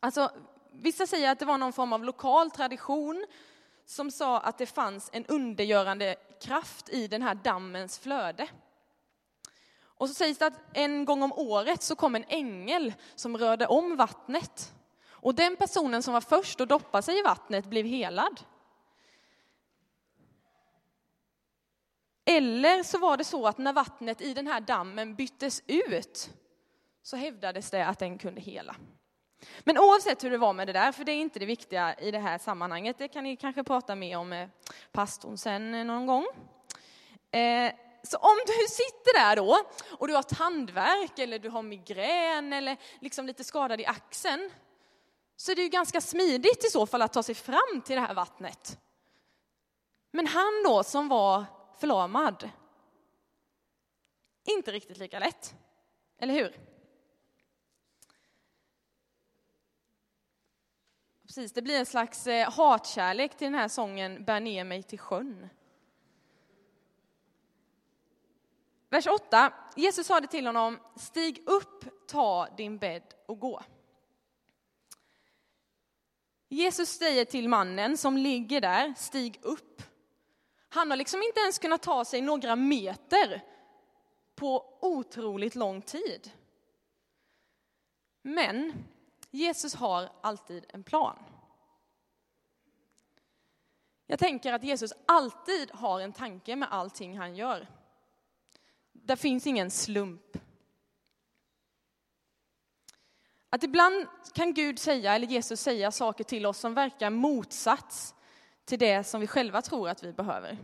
Alltså, 0.00 0.30
vissa 0.70 1.06
säger 1.06 1.32
att 1.32 1.38
det 1.38 1.44
var 1.44 1.58
någon 1.58 1.72
form 1.72 1.92
av 1.92 2.04
lokal 2.04 2.50
tradition 2.50 3.26
som 3.86 4.10
sa 4.10 4.40
att 4.40 4.58
det 4.58 4.66
fanns 4.66 5.10
en 5.12 5.26
undergörande 5.26 6.16
kraft 6.42 6.88
i 6.88 7.06
den 7.06 7.22
här 7.22 7.34
dammens 7.34 7.98
flöde. 7.98 8.48
Och 10.02 10.08
så 10.08 10.14
sägs 10.14 10.38
det 10.38 10.46
att 10.46 10.60
en 10.72 11.04
gång 11.04 11.22
om 11.22 11.32
året 11.32 11.82
så 11.82 11.96
kom 11.96 12.14
en 12.14 12.24
ängel 12.28 12.94
som 13.14 13.36
rörde 13.36 13.66
om 13.66 13.96
vattnet. 13.96 14.74
Och 15.08 15.34
den 15.34 15.56
personen 15.56 16.02
som 16.02 16.14
var 16.14 16.20
först 16.20 16.60
att 16.60 16.68
doppa 16.68 17.02
sig 17.02 17.18
i 17.18 17.22
vattnet 17.22 17.66
blev 17.66 17.86
helad. 17.86 18.40
Eller 22.24 22.82
så 22.82 22.98
var 22.98 23.16
det 23.16 23.24
så 23.24 23.46
att 23.46 23.58
när 23.58 23.72
vattnet 23.72 24.20
i 24.20 24.34
den 24.34 24.46
här 24.46 24.60
dammen 24.60 25.14
byttes 25.14 25.62
ut 25.66 26.30
så 27.02 27.16
hävdades 27.16 27.70
det 27.70 27.86
att 27.86 27.98
den 27.98 28.18
kunde 28.18 28.40
hela. 28.40 28.76
Men 29.60 29.78
oavsett 29.78 30.24
hur 30.24 30.30
det 30.30 30.38
var 30.38 30.52
med 30.52 30.68
det 30.68 30.72
där, 30.72 30.92
för 30.92 31.04
det 31.04 31.12
är 31.12 31.20
inte 31.20 31.38
det 31.38 31.46
viktiga 31.46 31.94
i 31.94 32.10
det 32.10 32.18
här 32.18 32.38
sammanhanget, 32.38 32.98
det 32.98 33.08
kan 33.08 33.24
ni 33.24 33.36
kanske 33.36 33.64
prata 33.64 33.94
mer 33.94 34.18
om 34.18 34.28
med 34.28 34.50
pastorn 34.92 35.38
sen 35.38 35.86
någon 35.86 36.06
gång. 36.06 36.26
Eh, 37.30 37.72
så 38.02 38.16
om 38.16 38.38
du 38.46 38.66
sitter 38.68 39.18
där 39.18 39.36
då 39.36 39.64
och 39.98 40.08
du 40.08 40.14
har 40.14 40.22
tandvärk 40.22 41.18
eller 41.18 41.38
du 41.38 41.48
har 41.48 41.62
migrän 41.62 42.52
eller 42.52 42.76
liksom 43.00 43.26
lite 43.26 43.44
skadad 43.44 43.80
i 43.80 43.86
axeln, 43.86 44.50
så 45.36 45.52
är 45.52 45.56
det 45.56 45.62
ju 45.62 45.68
ganska 45.68 46.00
smidigt 46.00 46.64
i 46.64 46.68
så 46.68 46.86
fall 46.86 47.02
att 47.02 47.12
ta 47.12 47.22
sig 47.22 47.34
fram 47.34 47.82
till 47.84 47.94
det 47.94 48.00
här 48.00 48.14
vattnet. 48.14 48.78
Men 50.10 50.26
han 50.26 50.62
då 50.64 50.84
som 50.84 51.08
var 51.08 51.44
förlamad, 51.78 52.50
inte 54.44 54.72
riktigt 54.72 54.98
lika 54.98 55.18
lätt, 55.18 55.54
eller 56.18 56.34
hur? 56.34 56.56
Precis, 61.26 61.52
det 61.52 61.62
blir 61.62 61.78
en 61.78 61.86
slags 61.86 62.26
eh, 62.26 62.50
hatkärlek 62.50 63.36
till 63.36 63.44
den 63.44 63.54
här 63.54 63.68
sången 63.68 64.24
Bär 64.24 64.40
ner 64.40 64.64
mig 64.64 64.82
till 64.82 64.98
sjön. 64.98 65.48
Vers 68.92 69.06
8. 69.06 69.52
Jesus 69.76 70.06
sade 70.06 70.26
till 70.26 70.46
honom, 70.46 70.78
stig 70.96 71.42
upp, 71.46 71.84
ta 72.06 72.48
din 72.56 72.78
bädd 72.78 73.14
och 73.26 73.38
gå. 73.38 73.62
Jesus 76.48 76.88
säger 76.88 77.24
till 77.24 77.48
mannen 77.48 77.96
som 77.96 78.16
ligger 78.16 78.60
där, 78.60 78.94
stig 78.96 79.38
upp. 79.42 79.82
Han 80.68 80.90
har 80.90 80.96
liksom 80.96 81.22
inte 81.22 81.40
ens 81.40 81.58
kunnat 81.58 81.82
ta 81.82 82.04
sig 82.04 82.20
några 82.20 82.56
meter 82.56 83.44
på 84.34 84.78
otroligt 84.80 85.54
lång 85.54 85.82
tid. 85.82 86.30
Men 88.22 88.84
Jesus 89.30 89.74
har 89.74 90.08
alltid 90.20 90.66
en 90.68 90.84
plan. 90.84 91.18
Jag 94.06 94.18
tänker 94.18 94.52
att 94.52 94.64
Jesus 94.64 94.92
alltid 95.06 95.70
har 95.70 96.00
en 96.00 96.12
tanke 96.12 96.56
med 96.56 96.72
allting 96.72 97.18
han 97.18 97.36
gör. 97.36 97.66
Där 98.92 99.16
finns 99.16 99.46
ingen 99.46 99.70
slump. 99.70 100.36
Att 103.50 103.62
ibland 103.62 104.06
kan 104.34 104.54
Gud 104.54 104.78
säga, 104.78 105.14
eller 105.14 105.26
Jesus 105.26 105.60
säga 105.60 105.90
saker 105.90 106.24
till 106.24 106.46
oss 106.46 106.58
som 106.58 106.74
verkar 106.74 107.10
motsats 107.10 108.14
till 108.64 108.78
det 108.78 109.04
som 109.04 109.20
vi 109.20 109.26
själva 109.26 109.62
tror 109.62 109.88
att 109.88 110.02
vi 110.02 110.12
behöver. 110.12 110.58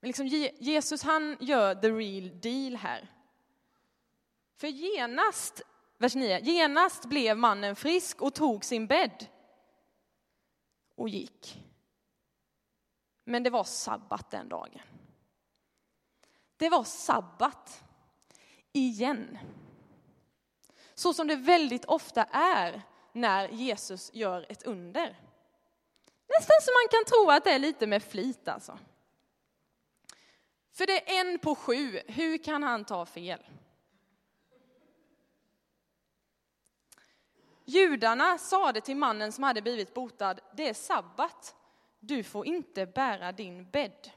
Men 0.00 0.08
liksom 0.08 0.26
Jesus 0.58 1.02
han 1.02 1.36
gör 1.40 1.74
the 1.74 1.90
real 1.90 2.40
deal 2.40 2.76
här. 2.76 3.12
För 4.56 4.68
genast, 4.68 5.62
vers 5.98 6.14
9, 6.14 6.38
genast 6.38 7.04
blev 7.04 7.36
mannen 7.36 7.76
frisk 7.76 8.22
och 8.22 8.34
tog 8.34 8.64
sin 8.64 8.86
bädd 8.86 9.26
och 10.94 11.08
gick. 11.08 11.64
Men 13.24 13.42
det 13.42 13.50
var 13.50 13.64
sabbat 13.64 14.30
den 14.30 14.48
dagen. 14.48 14.80
Det 16.58 16.68
var 16.68 16.84
sabbat. 16.84 17.84
Igen. 18.72 19.38
Så 20.94 21.14
som 21.14 21.26
det 21.26 21.36
väldigt 21.36 21.84
ofta 21.84 22.24
är 22.32 22.82
när 23.12 23.48
Jesus 23.48 24.10
gör 24.14 24.46
ett 24.48 24.62
under. 24.62 25.20
Nästan 26.28 26.56
så 26.62 26.70
man 26.70 26.88
kan 26.90 27.04
tro 27.04 27.30
att 27.30 27.44
det 27.44 27.50
är 27.50 27.58
lite 27.58 27.86
med 27.86 28.02
flit 28.02 28.48
alltså. 28.48 28.78
För 30.72 30.86
det 30.86 31.16
är 31.16 31.20
en 31.20 31.38
på 31.38 31.54
sju, 31.54 32.00
hur 32.06 32.44
kan 32.44 32.62
han 32.62 32.84
ta 32.84 33.06
fel? 33.06 33.46
Judarna 37.64 38.38
sade 38.38 38.80
till 38.80 38.96
mannen 38.96 39.32
som 39.32 39.44
hade 39.44 39.62
blivit 39.62 39.94
botad, 39.94 40.40
det 40.56 40.68
är 40.68 40.74
sabbat, 40.74 41.54
du 42.00 42.22
får 42.22 42.46
inte 42.46 42.86
bära 42.86 43.32
din 43.32 43.70
bädd. 43.70 44.10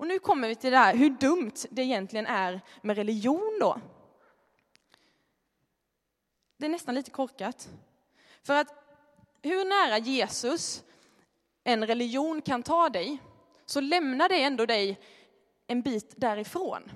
Och 0.00 0.06
nu 0.06 0.18
kommer 0.18 0.48
vi 0.48 0.54
till 0.54 0.70
det 0.70 0.76
här 0.76 0.96
hur 0.96 1.10
dumt 1.10 1.52
det 1.70 1.82
egentligen 1.82 2.26
är 2.26 2.60
med 2.82 2.96
religion 2.96 3.58
då. 3.60 3.80
Det 6.56 6.66
är 6.66 6.70
nästan 6.70 6.94
lite 6.94 7.10
korkat. 7.10 7.68
För 8.42 8.54
att 8.54 8.68
hur 9.42 9.64
nära 9.64 9.98
Jesus 9.98 10.84
en 11.64 11.86
religion 11.86 12.42
kan 12.42 12.62
ta 12.62 12.88
dig, 12.88 13.18
så 13.66 13.80
lämnar 13.80 14.28
det 14.28 14.42
ändå 14.42 14.66
dig 14.66 15.00
en 15.66 15.82
bit 15.82 16.14
därifrån. 16.16 16.90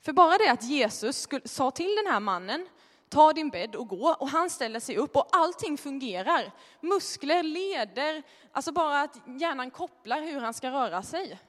För 0.00 0.12
bara 0.12 0.38
det 0.38 0.50
att 0.50 0.64
Jesus 0.64 1.28
sa 1.44 1.70
till 1.70 1.96
den 1.96 2.12
här 2.12 2.20
mannen, 2.20 2.68
ta 3.08 3.32
din 3.32 3.50
bädd 3.50 3.76
och 3.76 3.88
gå, 3.88 4.16
och 4.20 4.28
han 4.28 4.50
ställer 4.50 4.80
sig 4.80 4.96
upp 4.96 5.16
och 5.16 5.28
allting 5.32 5.78
fungerar. 5.78 6.52
Muskler, 6.80 7.42
leder, 7.42 8.22
alltså 8.52 8.72
bara 8.72 9.00
att 9.00 9.16
hjärnan 9.26 9.70
kopplar 9.70 10.22
hur 10.22 10.40
han 10.40 10.54
ska 10.54 10.70
röra 10.70 11.02
sig. 11.02 11.40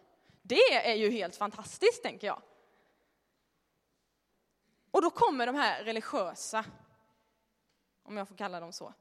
Det 0.41 0.89
är 0.89 0.95
ju 0.95 1.11
helt 1.11 1.35
fantastiskt, 1.35 2.03
tänker 2.03 2.27
jag. 2.27 2.41
Och 4.91 5.01
då 5.01 5.09
kommer 5.09 5.45
de 5.45 5.55
här 5.55 5.83
religiösa, 5.83 6.65
om 8.03 8.17
jag 8.17 8.27
får 8.27 8.35
kalla 8.35 8.59
dem 8.59 8.73
så, 8.73 8.93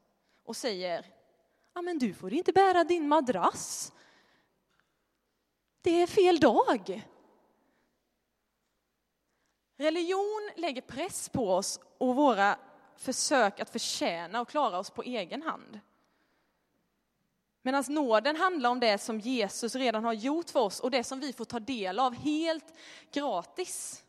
och 0.43 0.55
säger, 0.55 1.05
ja 1.73 1.81
men 1.81 1.99
du 1.99 2.13
får 2.13 2.33
inte 2.33 2.53
bära 2.53 2.83
din 2.83 3.07
madrass. 3.07 3.93
Det 5.81 6.01
är 6.01 6.07
fel 6.07 6.39
dag. 6.39 7.07
Religion 9.79 10.51
lägger 10.55 10.81
press 10.81 11.29
på 11.29 11.53
oss 11.53 11.79
och 11.97 12.15
våra 12.15 12.57
försök 12.95 13.59
att 13.59 13.69
förtjäna 13.69 14.41
och 14.41 14.49
klara 14.49 14.79
oss 14.79 14.89
på 14.89 15.03
egen 15.03 15.41
hand. 15.41 15.79
Medan 17.61 17.83
nåden 17.87 18.35
handlar 18.35 18.69
om 18.69 18.79
det 18.79 18.97
som 18.97 19.19
Jesus 19.19 19.75
redan 19.75 20.03
har 20.03 20.13
gjort 20.13 20.49
för 20.49 20.59
oss 20.59 20.79
och 20.79 20.91
det 20.91 21.03
som 21.03 21.19
vi 21.19 21.33
får 21.33 21.45
ta 21.45 21.59
del 21.59 21.99
av 21.99 22.13
helt 22.13 22.73
gratis. 23.11 24.03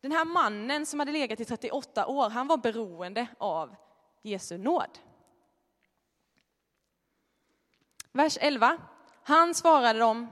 Den 0.00 0.12
här 0.12 0.24
mannen 0.24 0.86
som 0.86 1.00
hade 1.00 1.12
legat 1.12 1.40
i 1.40 1.44
38 1.44 2.06
år, 2.06 2.30
han 2.30 2.46
var 2.46 2.56
beroende 2.56 3.26
av 3.38 3.76
Jesu 4.22 4.58
nåd. 4.58 4.98
Vers 8.12 8.38
11. 8.40 8.78
Han 9.22 9.54
svarade 9.54 9.98
dem, 9.98 10.28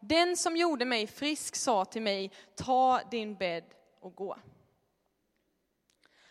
den 0.00 0.36
som 0.36 0.56
gjorde 0.56 0.84
mig 0.84 1.06
frisk 1.06 1.56
sa 1.56 1.84
till 1.84 2.02
mig, 2.02 2.32
ta 2.56 3.00
din 3.10 3.34
bädd 3.34 3.64
och 4.00 4.14
gå. 4.14 4.36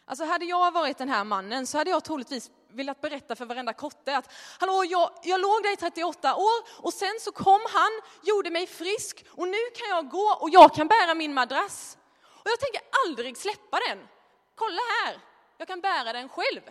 Alltså 0.06 0.26
hade 0.26 0.46
jag 0.46 0.72
varit 0.72 0.98
den 0.98 1.10
här 1.10 1.24
mannen 1.24 1.68
så 1.68 1.78
hade 1.78 1.90
jag 1.90 2.04
troligtvis 2.04 2.52
velat 2.68 3.02
berätta 3.02 3.36
för 3.36 3.46
varenda 3.46 3.74
kotte 3.74 4.18
att 4.18 4.32
hallå, 4.60 4.84
jag, 4.90 5.12
jag 5.24 5.42
låg 5.42 5.64
där 5.64 5.74
i 5.74 5.76
38 5.76 6.36
år 6.36 6.84
och 6.86 6.94
sen 6.94 7.14
så 7.20 7.32
kom 7.32 7.62
han, 7.70 7.92
gjorde 8.24 8.50
mig 8.50 8.68
frisk 8.68 9.26
och 9.30 9.48
nu 9.48 9.58
kan 9.76 9.90
jag 9.90 10.10
gå 10.10 10.38
och 10.40 10.50
jag 10.50 10.76
kan 10.76 10.88
bära 10.88 11.14
min 11.14 11.34
madrass. 11.34 11.98
Och 12.24 12.50
jag 12.50 12.60
tänker 12.60 12.82
aldrig 13.06 13.38
släppa 13.38 13.80
den. 13.88 14.08
Kolla 14.56 14.82
här, 15.06 15.20
jag 15.58 15.68
kan 15.68 15.82
bära 15.82 16.14
den 16.14 16.30
själv. 16.30 16.62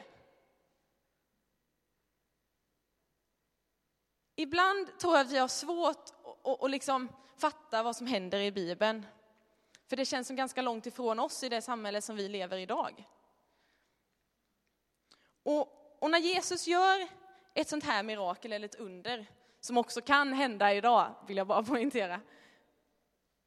Ibland 4.41 4.99
tror 4.99 5.17
jag 5.17 5.27
att 5.27 5.33
vi 5.33 5.39
har 5.39 5.49
svårt 5.49 6.11
att 6.61 6.71
liksom 6.71 7.09
fatta 7.37 7.83
vad 7.83 7.97
som 7.97 8.07
händer 8.07 8.41
i 8.41 8.53
Bibeln. 8.53 9.07
För 9.89 9.97
det 9.97 10.05
känns 10.05 10.27
som 10.27 10.37
ganska 10.37 10.63
långt 10.63 10.87
ifrån 10.87 11.19
oss 11.19 11.43
i 11.43 11.49
det 11.49 11.63
samhälle 11.63 12.03
som 12.03 12.17
vi 12.17 12.29
lever 12.29 12.57
i 12.57 12.63
idag. 12.63 13.09
Och, 15.43 15.97
och 15.99 16.11
när 16.11 16.19
Jesus 16.19 16.67
gör 16.67 17.09
ett 17.55 17.69
sånt 17.69 17.85
här 17.85 18.03
mirakel 18.03 18.53
eller 18.53 18.69
ett 18.69 18.75
under, 18.75 19.27
som 19.61 19.79
också 19.79 20.01
kan 20.01 20.33
hända 20.33 20.75
idag, 20.75 21.15
vill 21.27 21.37
jag 21.37 21.47
bara 21.47 21.63
poängtera, 21.73 22.21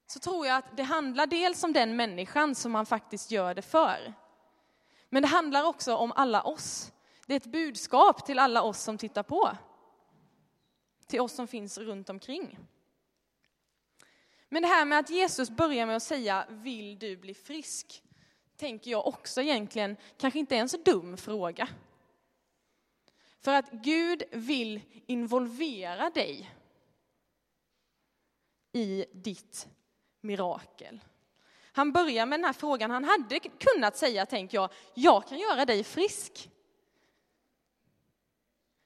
så 0.08 0.20
tror 0.20 0.48
jag 0.48 0.58
att 0.58 0.78
det 0.78 0.84
handlar 0.84 1.28
dels 1.28 1.64
om 1.64 1.74
den 1.74 1.96
människan 1.96 2.56
som 2.56 2.76
han 2.76 2.86
faktiskt 2.86 3.32
gör 3.32 3.54
det 3.54 3.62
för. 3.62 4.14
Men 5.10 5.22
det 5.22 5.28
handlar 5.30 5.64
också 5.64 5.96
om 5.96 6.12
alla 6.16 6.42
oss. 6.42 6.92
Det 7.28 7.34
är 7.34 7.38
ett 7.38 7.46
budskap 7.46 8.26
till 8.26 8.40
alla 8.40 8.62
oss 8.62 8.82
som 8.82 8.98
tittar 8.98 9.24
på. 9.24 9.58
Till 11.12 11.22
oss 11.22 11.34
som 11.34 11.48
finns 11.48 11.78
runt 11.78 12.10
omkring. 12.10 12.58
Men 14.50 14.62
det 14.62 14.68
här 14.68 14.86
med 14.86 15.00
att 15.00 15.10
Jesus 15.10 15.50
börjar 15.50 15.86
med 15.86 15.96
att 15.96 16.04
säga, 16.04 16.46
vill 16.50 17.00
du 17.00 17.18
bli 17.18 17.34
frisk? 17.34 18.04
Tänker 18.58 18.92
jag 18.92 19.08
också 19.08 19.42
egentligen 19.42 19.98
kanske 20.18 20.40
inte 20.40 20.56
är 20.56 20.60
en 20.60 20.70
så 20.70 20.78
dum 20.78 21.18
fråga. 21.18 21.68
För 23.40 23.54
att 23.54 23.72
Gud 23.72 24.24
vill 24.32 24.82
involvera 25.06 26.10
dig 26.10 26.56
i 28.72 29.06
ditt 29.12 29.68
mirakel. 30.22 31.00
Han 31.72 31.92
börjar 31.92 32.26
med 32.26 32.40
den 32.40 32.46
här 32.46 32.54
frågan, 32.54 32.92
han 32.92 33.04
hade 33.04 33.40
kunnat 33.40 33.98
säga, 33.98 34.26
tänker 34.26 34.58
jag, 34.58 34.70
jag 34.94 35.28
kan 35.28 35.40
göra 35.40 35.66
dig 35.66 35.84
frisk. 35.84 36.52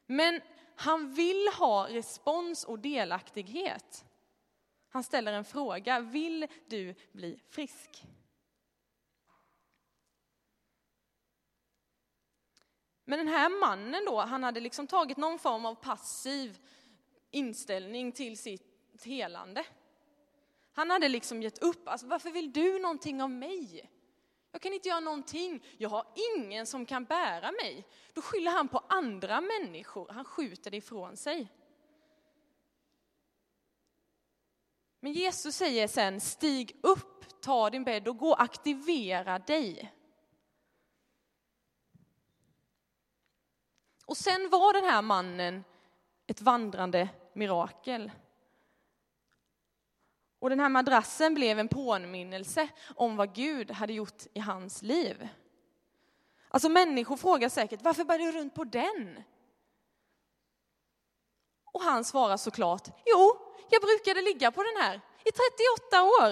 Men 0.05 0.41
han 0.75 1.13
vill 1.13 1.47
ha 1.57 1.87
respons 1.89 2.63
och 2.63 2.79
delaktighet. 2.79 4.05
Han 4.89 5.03
ställer 5.03 5.33
en 5.33 5.45
fråga, 5.45 5.99
vill 5.99 6.47
du 6.67 6.95
bli 7.11 7.39
frisk? 7.49 8.05
Men 13.05 13.19
den 13.19 13.27
här 13.27 13.49
mannen 13.49 14.05
då, 14.05 14.21
han 14.21 14.43
hade 14.43 14.59
liksom 14.59 14.87
tagit 14.87 15.17
någon 15.17 15.39
form 15.39 15.65
av 15.65 15.75
passiv 15.75 16.59
inställning 17.31 18.11
till 18.11 18.37
sitt 18.37 19.05
helande. 19.05 19.65
Han 20.73 20.89
hade 20.89 21.09
liksom 21.09 21.41
gett 21.41 21.57
upp. 21.57 21.87
Alltså, 21.87 22.07
varför 22.07 22.31
vill 22.31 22.51
du 22.51 22.79
någonting 22.79 23.21
av 23.21 23.29
mig? 23.29 23.89
Jag 24.55 24.61
kan 24.61 24.73
inte 24.73 24.89
göra 24.89 24.99
någonting. 24.99 25.63
Jag 25.77 25.89
har 25.89 26.05
ingen 26.35 26.65
som 26.65 26.85
kan 26.85 27.05
bära 27.05 27.51
mig. 27.51 27.87
Då 28.13 28.21
skyller 28.21 28.51
han 28.51 28.67
på 28.67 28.83
andra 28.89 29.41
människor. 29.41 30.09
Han 30.09 30.25
skjuter 30.25 30.71
det 30.71 30.77
ifrån 30.77 31.17
sig. 31.17 31.51
Men 34.99 35.13
Jesus 35.13 35.55
säger 35.55 35.87
sen, 35.87 36.21
stig 36.21 36.79
upp, 36.83 37.41
ta 37.41 37.69
din 37.69 37.83
bädd 37.83 38.07
och 38.07 38.17
gå, 38.17 38.33
aktivera 38.33 39.39
dig. 39.39 39.93
Och 44.05 44.17
sen 44.17 44.49
var 44.49 44.73
den 44.73 44.83
här 44.83 45.01
mannen 45.01 45.63
ett 46.27 46.41
vandrande 46.41 47.09
mirakel. 47.33 48.11
Och 50.45 50.49
den 50.49 50.59
här 50.59 50.69
madrassen 50.69 51.33
blev 51.33 51.59
en 51.59 51.67
påminnelse 51.67 52.67
om 52.95 53.15
vad 53.15 53.35
Gud 53.35 53.71
hade 53.71 53.93
gjort 53.93 54.23
i 54.33 54.39
hans 54.39 54.81
liv. 54.81 55.27
Alltså 56.49 56.69
människor 56.69 57.17
frågar 57.17 57.49
säkert, 57.49 57.81
varför 57.81 58.03
bär 58.03 58.19
du 58.19 58.31
runt 58.31 58.55
på 58.55 58.63
den? 58.63 59.23
Och 61.73 61.81
han 61.81 62.03
svarar 62.05 62.37
såklart, 62.37 62.87
jo, 63.05 63.37
jag 63.69 63.81
brukade 63.81 64.21
ligga 64.21 64.51
på 64.51 64.63
den 64.63 64.83
här 64.83 64.95
i 65.23 65.31
38 65.31 66.03
år. 66.03 66.31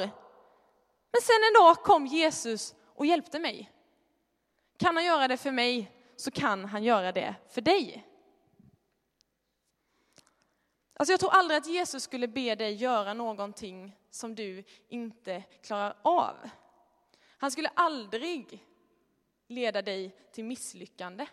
Men 1.12 1.22
sen 1.22 1.40
en 1.48 1.64
dag 1.64 1.84
kom 1.84 2.06
Jesus 2.06 2.76
och 2.96 3.06
hjälpte 3.06 3.40
mig. 3.40 3.72
Kan 4.78 4.96
han 4.96 5.06
göra 5.06 5.28
det 5.28 5.38
för 5.38 5.52
mig 5.52 5.92
så 6.16 6.32
kan 6.32 6.66
han 6.66 6.84
göra 6.84 7.12
det 7.12 7.36
för 7.50 7.62
dig. 7.62 8.08
Alltså 10.94 11.14
jag 11.14 11.20
tror 11.20 11.32
aldrig 11.32 11.58
att 11.58 11.68
Jesus 11.68 12.04
skulle 12.04 12.28
be 12.28 12.56
dig 12.56 12.74
göra 12.74 13.14
någonting 13.14 13.98
som 14.10 14.36
du 14.36 14.64
inte 14.88 15.44
klarar 15.62 15.98
av. 16.02 16.50
Han 17.38 17.52
skulle 17.52 17.70
aldrig 17.70 18.68
leda 19.48 19.82
dig 19.82 20.16
till 20.32 20.44
misslyckande. 20.44 21.28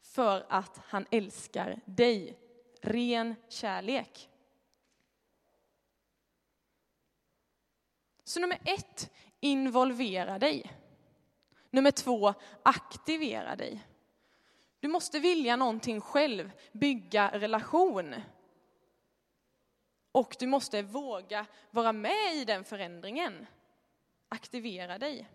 För 0.00 0.46
att 0.48 0.80
han 0.86 1.06
älskar 1.10 1.80
dig. 1.84 2.38
Ren 2.80 3.34
kärlek. 3.48 4.30
Så 8.24 8.40
nummer 8.40 8.60
ett, 8.64 9.10
involvera 9.40 10.38
dig. 10.38 10.72
Nummer 11.70 11.90
två, 11.90 12.34
aktivera 12.62 13.56
dig. 13.56 13.86
Du 14.84 14.88
måste 14.88 15.18
vilja 15.18 15.56
någonting 15.56 16.00
själv, 16.00 16.52
bygga 16.72 17.30
relation. 17.32 18.14
Och 20.12 20.36
du 20.38 20.46
måste 20.46 20.82
våga 20.82 21.46
vara 21.70 21.92
med 21.92 22.34
i 22.34 22.44
den 22.44 22.64
förändringen. 22.64 23.46
Aktivera 24.28 24.98
dig. 24.98 25.30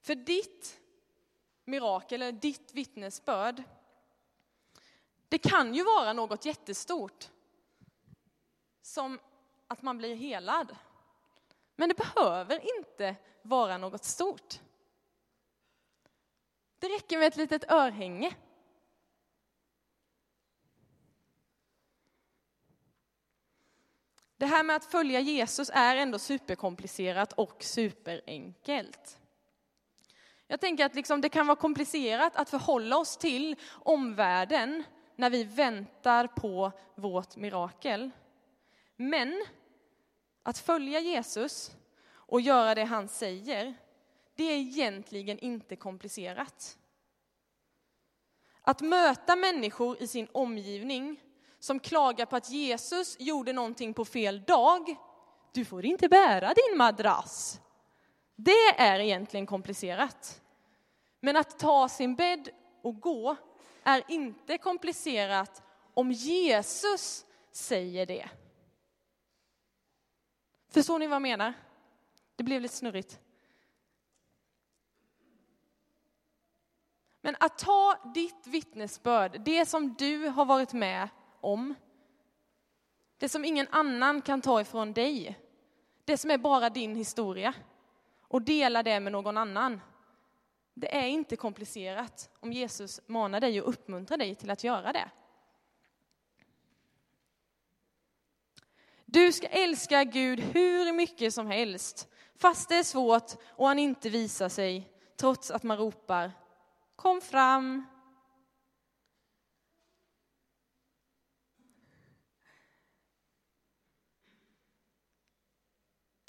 För 0.00 0.14
ditt 0.14 0.80
mirakel, 1.64 2.22
eller 2.22 2.32
ditt 2.32 2.74
vittnesbörd, 2.74 3.62
det 5.28 5.38
kan 5.38 5.74
ju 5.74 5.84
vara 5.84 6.12
något 6.12 6.44
jättestort. 6.44 7.30
Som 8.80 9.20
att 9.66 9.82
man 9.82 9.98
blir 9.98 10.14
helad. 10.14 10.76
Men 11.76 11.88
det 11.88 11.94
behöver 11.94 12.78
inte 12.78 13.16
vara 13.42 13.78
något 13.78 14.04
stort. 14.04 14.60
Det 16.82 16.88
räcker 16.88 17.18
med 17.18 17.26
ett 17.26 17.36
litet 17.36 17.70
örhänge. 17.70 18.34
Det 24.36 24.46
här 24.46 24.62
med 24.62 24.76
att 24.76 24.84
följa 24.84 25.20
Jesus 25.20 25.70
är 25.74 25.96
ändå 25.96 26.18
superkomplicerat 26.18 27.32
och 27.32 27.62
superenkelt. 27.62 29.18
Jag 30.46 30.60
tänker 30.60 30.84
att 30.84 30.94
liksom 30.94 31.20
det 31.20 31.28
kan 31.28 31.46
vara 31.46 31.56
komplicerat 31.56 32.36
att 32.36 32.50
förhålla 32.50 32.96
oss 32.96 33.16
till 33.16 33.56
omvärlden 33.72 34.84
när 35.16 35.30
vi 35.30 35.44
väntar 35.44 36.26
på 36.26 36.72
vårt 36.94 37.36
mirakel. 37.36 38.10
Men 38.96 39.44
att 40.42 40.58
följa 40.58 41.00
Jesus 41.00 41.70
och 42.10 42.40
göra 42.40 42.74
det 42.74 42.84
han 42.84 43.08
säger, 43.08 43.74
det 44.42 44.52
är 44.52 44.58
egentligen 44.58 45.38
inte 45.38 45.76
komplicerat. 45.76 46.78
Att 48.62 48.80
möta 48.80 49.36
människor 49.36 50.02
i 50.02 50.06
sin 50.06 50.28
omgivning 50.32 51.20
som 51.58 51.80
klagar 51.80 52.26
på 52.26 52.36
att 52.36 52.50
Jesus 52.50 53.16
gjorde 53.20 53.52
någonting 53.52 53.94
på 53.94 54.04
fel 54.04 54.42
dag. 54.42 54.96
Du 55.52 55.64
får 55.64 55.84
inte 55.84 56.08
bära 56.08 56.54
din 56.54 56.78
madrass. 56.78 57.60
Det 58.36 58.68
är 58.78 59.00
egentligen 59.00 59.46
komplicerat. 59.46 60.40
Men 61.20 61.36
att 61.36 61.58
ta 61.58 61.88
sin 61.88 62.14
bädd 62.14 62.48
och 62.82 63.00
gå 63.00 63.36
är 63.82 64.04
inte 64.08 64.58
komplicerat 64.58 65.62
om 65.94 66.12
Jesus 66.12 67.24
säger 67.52 68.06
det. 68.06 68.28
Förstår 70.68 70.98
ni 70.98 71.06
vad 71.06 71.14
jag 71.14 71.22
menar? 71.22 71.54
Det 72.36 72.42
blev 72.42 72.60
lite 72.62 72.76
snurrigt. 72.76 73.21
Men 77.24 77.36
att 77.40 77.58
ta 77.58 77.94
ditt 78.14 78.46
vittnesbörd, 78.46 79.40
det 79.40 79.66
som 79.66 79.94
du 79.94 80.28
har 80.28 80.44
varit 80.44 80.72
med 80.72 81.08
om, 81.40 81.74
det 83.18 83.28
som 83.28 83.44
ingen 83.44 83.68
annan 83.70 84.22
kan 84.22 84.40
ta 84.40 84.60
ifrån 84.60 84.92
dig, 84.92 85.38
det 86.04 86.18
som 86.18 86.30
är 86.30 86.38
bara 86.38 86.70
din 86.70 86.96
historia, 86.96 87.54
och 88.20 88.42
dela 88.42 88.82
det 88.82 89.00
med 89.00 89.12
någon 89.12 89.36
annan. 89.36 89.80
Det 90.74 90.96
är 90.96 91.06
inte 91.06 91.36
komplicerat 91.36 92.30
om 92.40 92.52
Jesus 92.52 93.00
manar 93.06 93.40
dig 93.40 93.62
och 93.62 93.68
uppmuntrar 93.68 94.18
dig 94.18 94.34
till 94.34 94.50
att 94.50 94.64
göra 94.64 94.92
det. 94.92 95.10
Du 99.04 99.32
ska 99.32 99.46
älska 99.46 100.04
Gud 100.04 100.40
hur 100.40 100.92
mycket 100.92 101.34
som 101.34 101.46
helst, 101.46 102.08
fast 102.36 102.68
det 102.68 102.76
är 102.76 102.82
svårt 102.82 103.32
och 103.48 103.66
han 103.68 103.78
inte 103.78 104.08
visar 104.08 104.48
sig, 104.48 104.92
trots 105.16 105.50
att 105.50 105.62
man 105.62 105.78
ropar 105.78 106.32
Kom 106.96 107.20
fram! 107.20 107.86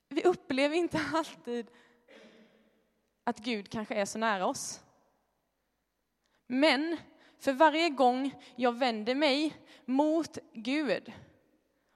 Vi 0.09 0.23
upplever 0.23 0.75
inte 0.75 1.01
alltid 1.13 1.67
att 3.23 3.39
Gud 3.39 3.69
kanske 3.69 3.95
är 3.95 4.05
så 4.05 4.17
nära 4.19 4.45
oss. 4.45 4.83
Men 6.47 6.97
för 7.39 7.53
varje 7.53 7.89
gång 7.89 8.35
jag 8.55 8.71
vänder 8.71 9.15
mig 9.15 9.55
mot 9.85 10.37
Gud 10.53 11.13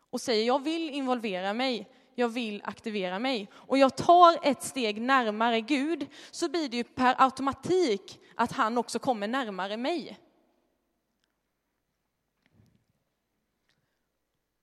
och 0.10 0.22
säger 0.22 0.48
jag 0.48 0.64
vill 0.64 0.90
involvera 0.90 1.54
mig, 1.54 1.90
jag 2.16 2.30
vill 2.30 2.62
aktivera 2.66 3.20
mig 3.20 3.50
och 3.54 3.78
jag 3.78 3.98
tar 3.98 4.40
ett 4.44 4.64
steg 4.64 5.02
närmare 5.02 5.62
Gud 5.62 6.08
så 6.32 6.50
blir 6.50 6.70
det 6.70 6.78
ju 6.78 6.84
per 6.84 7.16
automatik 7.18 8.20
att 8.38 8.52
han 8.52 8.78
också 8.78 9.00
kommer 9.00 9.28
närmare 9.28 9.78
mig. 9.78 10.20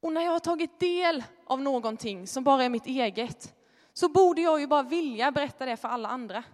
Och 0.00 0.12
när 0.12 0.20
jag 0.20 0.30
har 0.30 0.38
tagit 0.38 0.80
del 0.80 1.24
av 1.46 1.60
någonting 1.60 2.26
som 2.26 2.44
bara 2.44 2.64
är 2.64 2.68
mitt 2.68 2.86
eget 2.86 3.54
så 3.92 4.08
borde 4.08 4.40
jag 4.40 4.60
ju 4.60 4.66
bara 4.66 4.82
vilja 4.82 5.30
berätta 5.30 5.66
det 5.66 5.76
för 5.76 5.88
alla 5.88 6.08
andra. 6.08 6.44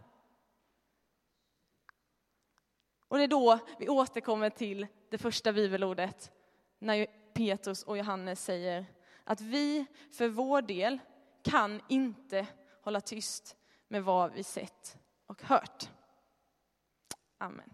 Och 3.08 3.18
det 3.18 3.24
är 3.24 3.28
då 3.28 3.58
vi 3.78 3.88
återkommer 3.88 4.50
till 4.50 4.86
det 5.10 5.18
första 5.18 5.52
bibelordet 5.52 6.32
när 6.78 7.06
Petrus 7.34 7.82
och 7.82 7.98
Johannes 7.98 8.44
säger 8.44 8.86
att 9.24 9.40
vi 9.40 9.86
för 10.12 10.28
vår 10.28 10.62
del 10.62 10.98
kan 11.42 11.82
inte 11.88 12.46
hålla 12.82 13.00
tyst 13.00 13.56
med 13.88 14.04
vad 14.04 14.32
vi 14.32 14.42
sett 14.42 14.98
och 15.26 15.42
hört. 15.42 15.88
Amen. 17.40 17.70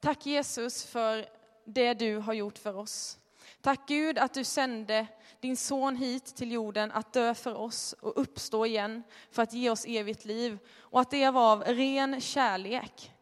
Tack 0.00 0.26
Jesus 0.26 0.84
för 0.84 1.26
det 1.64 1.94
du 1.94 2.16
har 2.16 2.32
gjort 2.32 2.58
för 2.58 2.76
oss. 2.76 3.18
Tack 3.60 3.88
Gud 3.88 4.18
att 4.18 4.34
du 4.34 4.44
sände 4.44 5.06
din 5.40 5.56
son 5.56 5.96
hit 5.96 6.36
till 6.36 6.52
jorden 6.52 6.92
att 6.92 7.12
dö 7.12 7.34
för 7.34 7.54
oss 7.54 7.92
och 7.92 8.20
uppstå 8.20 8.66
igen 8.66 9.02
för 9.30 9.42
att 9.42 9.52
ge 9.52 9.70
oss 9.70 9.84
evigt 9.88 10.24
liv 10.24 10.58
och 10.78 11.00
att 11.00 11.10
det 11.10 11.30
var 11.30 11.52
av 11.52 11.62
ren 11.62 12.20
kärlek. 12.20 13.12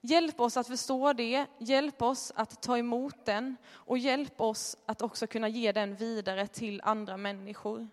Hjälp 0.00 0.40
oss 0.40 0.56
att 0.56 0.66
förstå 0.66 1.12
det, 1.12 1.46
hjälp 1.58 2.02
oss 2.02 2.32
att 2.36 2.62
ta 2.62 2.78
emot 2.78 3.24
den 3.24 3.56
och 3.70 3.98
hjälp 3.98 4.40
oss 4.40 4.76
att 4.86 5.02
också 5.02 5.26
kunna 5.26 5.48
ge 5.48 5.72
den 5.72 5.96
vidare 5.96 6.46
till 6.46 6.80
andra 6.84 7.16
människor. 7.16 7.88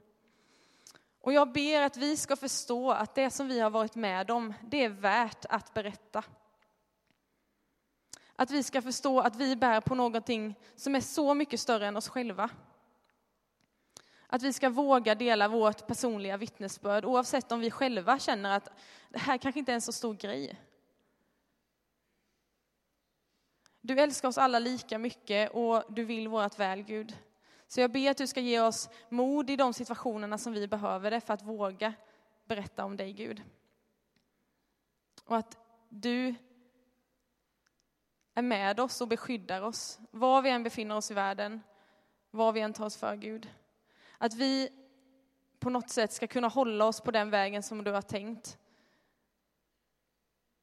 Och 1.25 1.33
jag 1.33 1.51
ber 1.51 1.81
att 1.81 1.97
vi 1.97 2.17
ska 2.17 2.35
förstå 2.35 2.91
att 2.91 3.15
det 3.15 3.29
som 3.29 3.47
vi 3.47 3.59
har 3.59 3.69
varit 3.69 3.95
med 3.95 4.31
om, 4.31 4.53
det 4.63 4.83
är 4.83 4.89
värt 4.89 5.45
att 5.49 5.73
berätta. 5.73 6.23
Att 8.35 8.51
vi 8.51 8.63
ska 8.63 8.81
förstå 8.81 9.19
att 9.19 9.35
vi 9.35 9.55
bär 9.55 9.81
på 9.81 9.95
någonting 9.95 10.55
som 10.75 10.95
är 10.95 11.01
så 11.01 11.33
mycket 11.33 11.59
större 11.59 11.87
än 11.87 11.97
oss 11.97 12.09
själva. 12.09 12.49
Att 14.27 14.43
vi 14.43 14.53
ska 14.53 14.69
våga 14.69 15.15
dela 15.15 15.47
vårt 15.47 15.87
personliga 15.87 16.37
vittnesbörd 16.37 17.05
oavsett 17.05 17.51
om 17.51 17.59
vi 17.59 17.71
själva 17.71 18.19
känner 18.19 18.57
att 18.57 18.69
det 19.09 19.19
här 19.19 19.37
kanske 19.37 19.59
inte 19.59 19.71
är 19.71 19.75
en 19.75 19.81
så 19.81 19.91
stor 19.91 20.13
grej. 20.13 20.61
Du 23.81 23.99
älskar 23.99 24.27
oss 24.27 24.37
alla 24.37 24.59
lika 24.59 24.97
mycket 24.97 25.51
och 25.51 25.83
du 25.89 26.03
vill 26.03 26.27
vårt 26.27 26.59
väl, 26.59 26.81
Gud. 26.81 27.17
Så 27.67 27.81
jag 27.81 27.91
ber 27.91 28.11
att 28.11 28.17
du 28.17 28.27
ska 28.27 28.39
ge 28.39 28.59
oss 28.59 28.89
mod 29.09 29.49
i 29.49 29.55
de 29.55 29.73
situationerna 29.73 30.37
som 30.37 30.53
vi 30.53 30.67
behöver 30.67 31.11
det 31.11 31.21
för 31.21 31.33
att 31.33 31.41
våga 31.41 31.93
berätta 32.45 32.85
om 32.85 32.97
dig, 32.97 33.13
Gud. 33.13 33.43
Och 35.25 35.37
att 35.37 35.57
du 35.89 36.35
är 38.33 38.41
med 38.41 38.79
oss 38.79 39.01
och 39.01 39.07
beskyddar 39.07 39.61
oss, 39.61 39.99
var 40.11 40.41
vi 40.41 40.49
än 40.49 40.63
befinner 40.63 40.95
oss 40.95 41.11
i 41.11 41.13
världen, 41.13 41.61
var 42.31 42.51
vi 42.51 42.61
än 42.61 42.73
tar 42.73 42.85
oss 42.85 42.97
för, 42.97 43.15
Gud. 43.15 43.49
Att 44.17 44.33
vi 44.33 44.69
på 45.59 45.69
något 45.69 45.89
sätt 45.89 46.13
ska 46.13 46.27
kunna 46.27 46.47
hålla 46.47 46.85
oss 46.85 47.01
på 47.01 47.11
den 47.11 47.29
vägen 47.29 47.63
som 47.63 47.83
du 47.83 47.91
har 47.91 48.01
tänkt. 48.01 48.57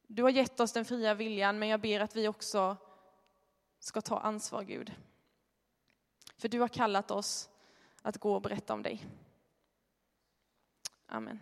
Du 0.07 0.23
har 0.23 0.29
gett 0.29 0.59
oss 0.59 0.73
den 0.73 0.85
fria 0.85 1.13
viljan, 1.13 1.59
men 1.59 1.69
jag 1.69 1.81
ber 1.81 1.99
att 1.99 2.15
vi 2.15 2.27
också 2.27 2.77
ska 3.79 4.01
ta 4.01 4.19
ansvar, 4.19 4.63
Gud. 4.63 4.93
För 6.37 6.47
du 6.47 6.59
har 6.59 6.67
kallat 6.67 7.11
oss 7.11 7.49
att 8.01 8.17
gå 8.17 8.35
och 8.35 8.41
berätta 8.41 8.73
om 8.73 8.83
dig. 8.83 9.05
Amen. 11.05 11.39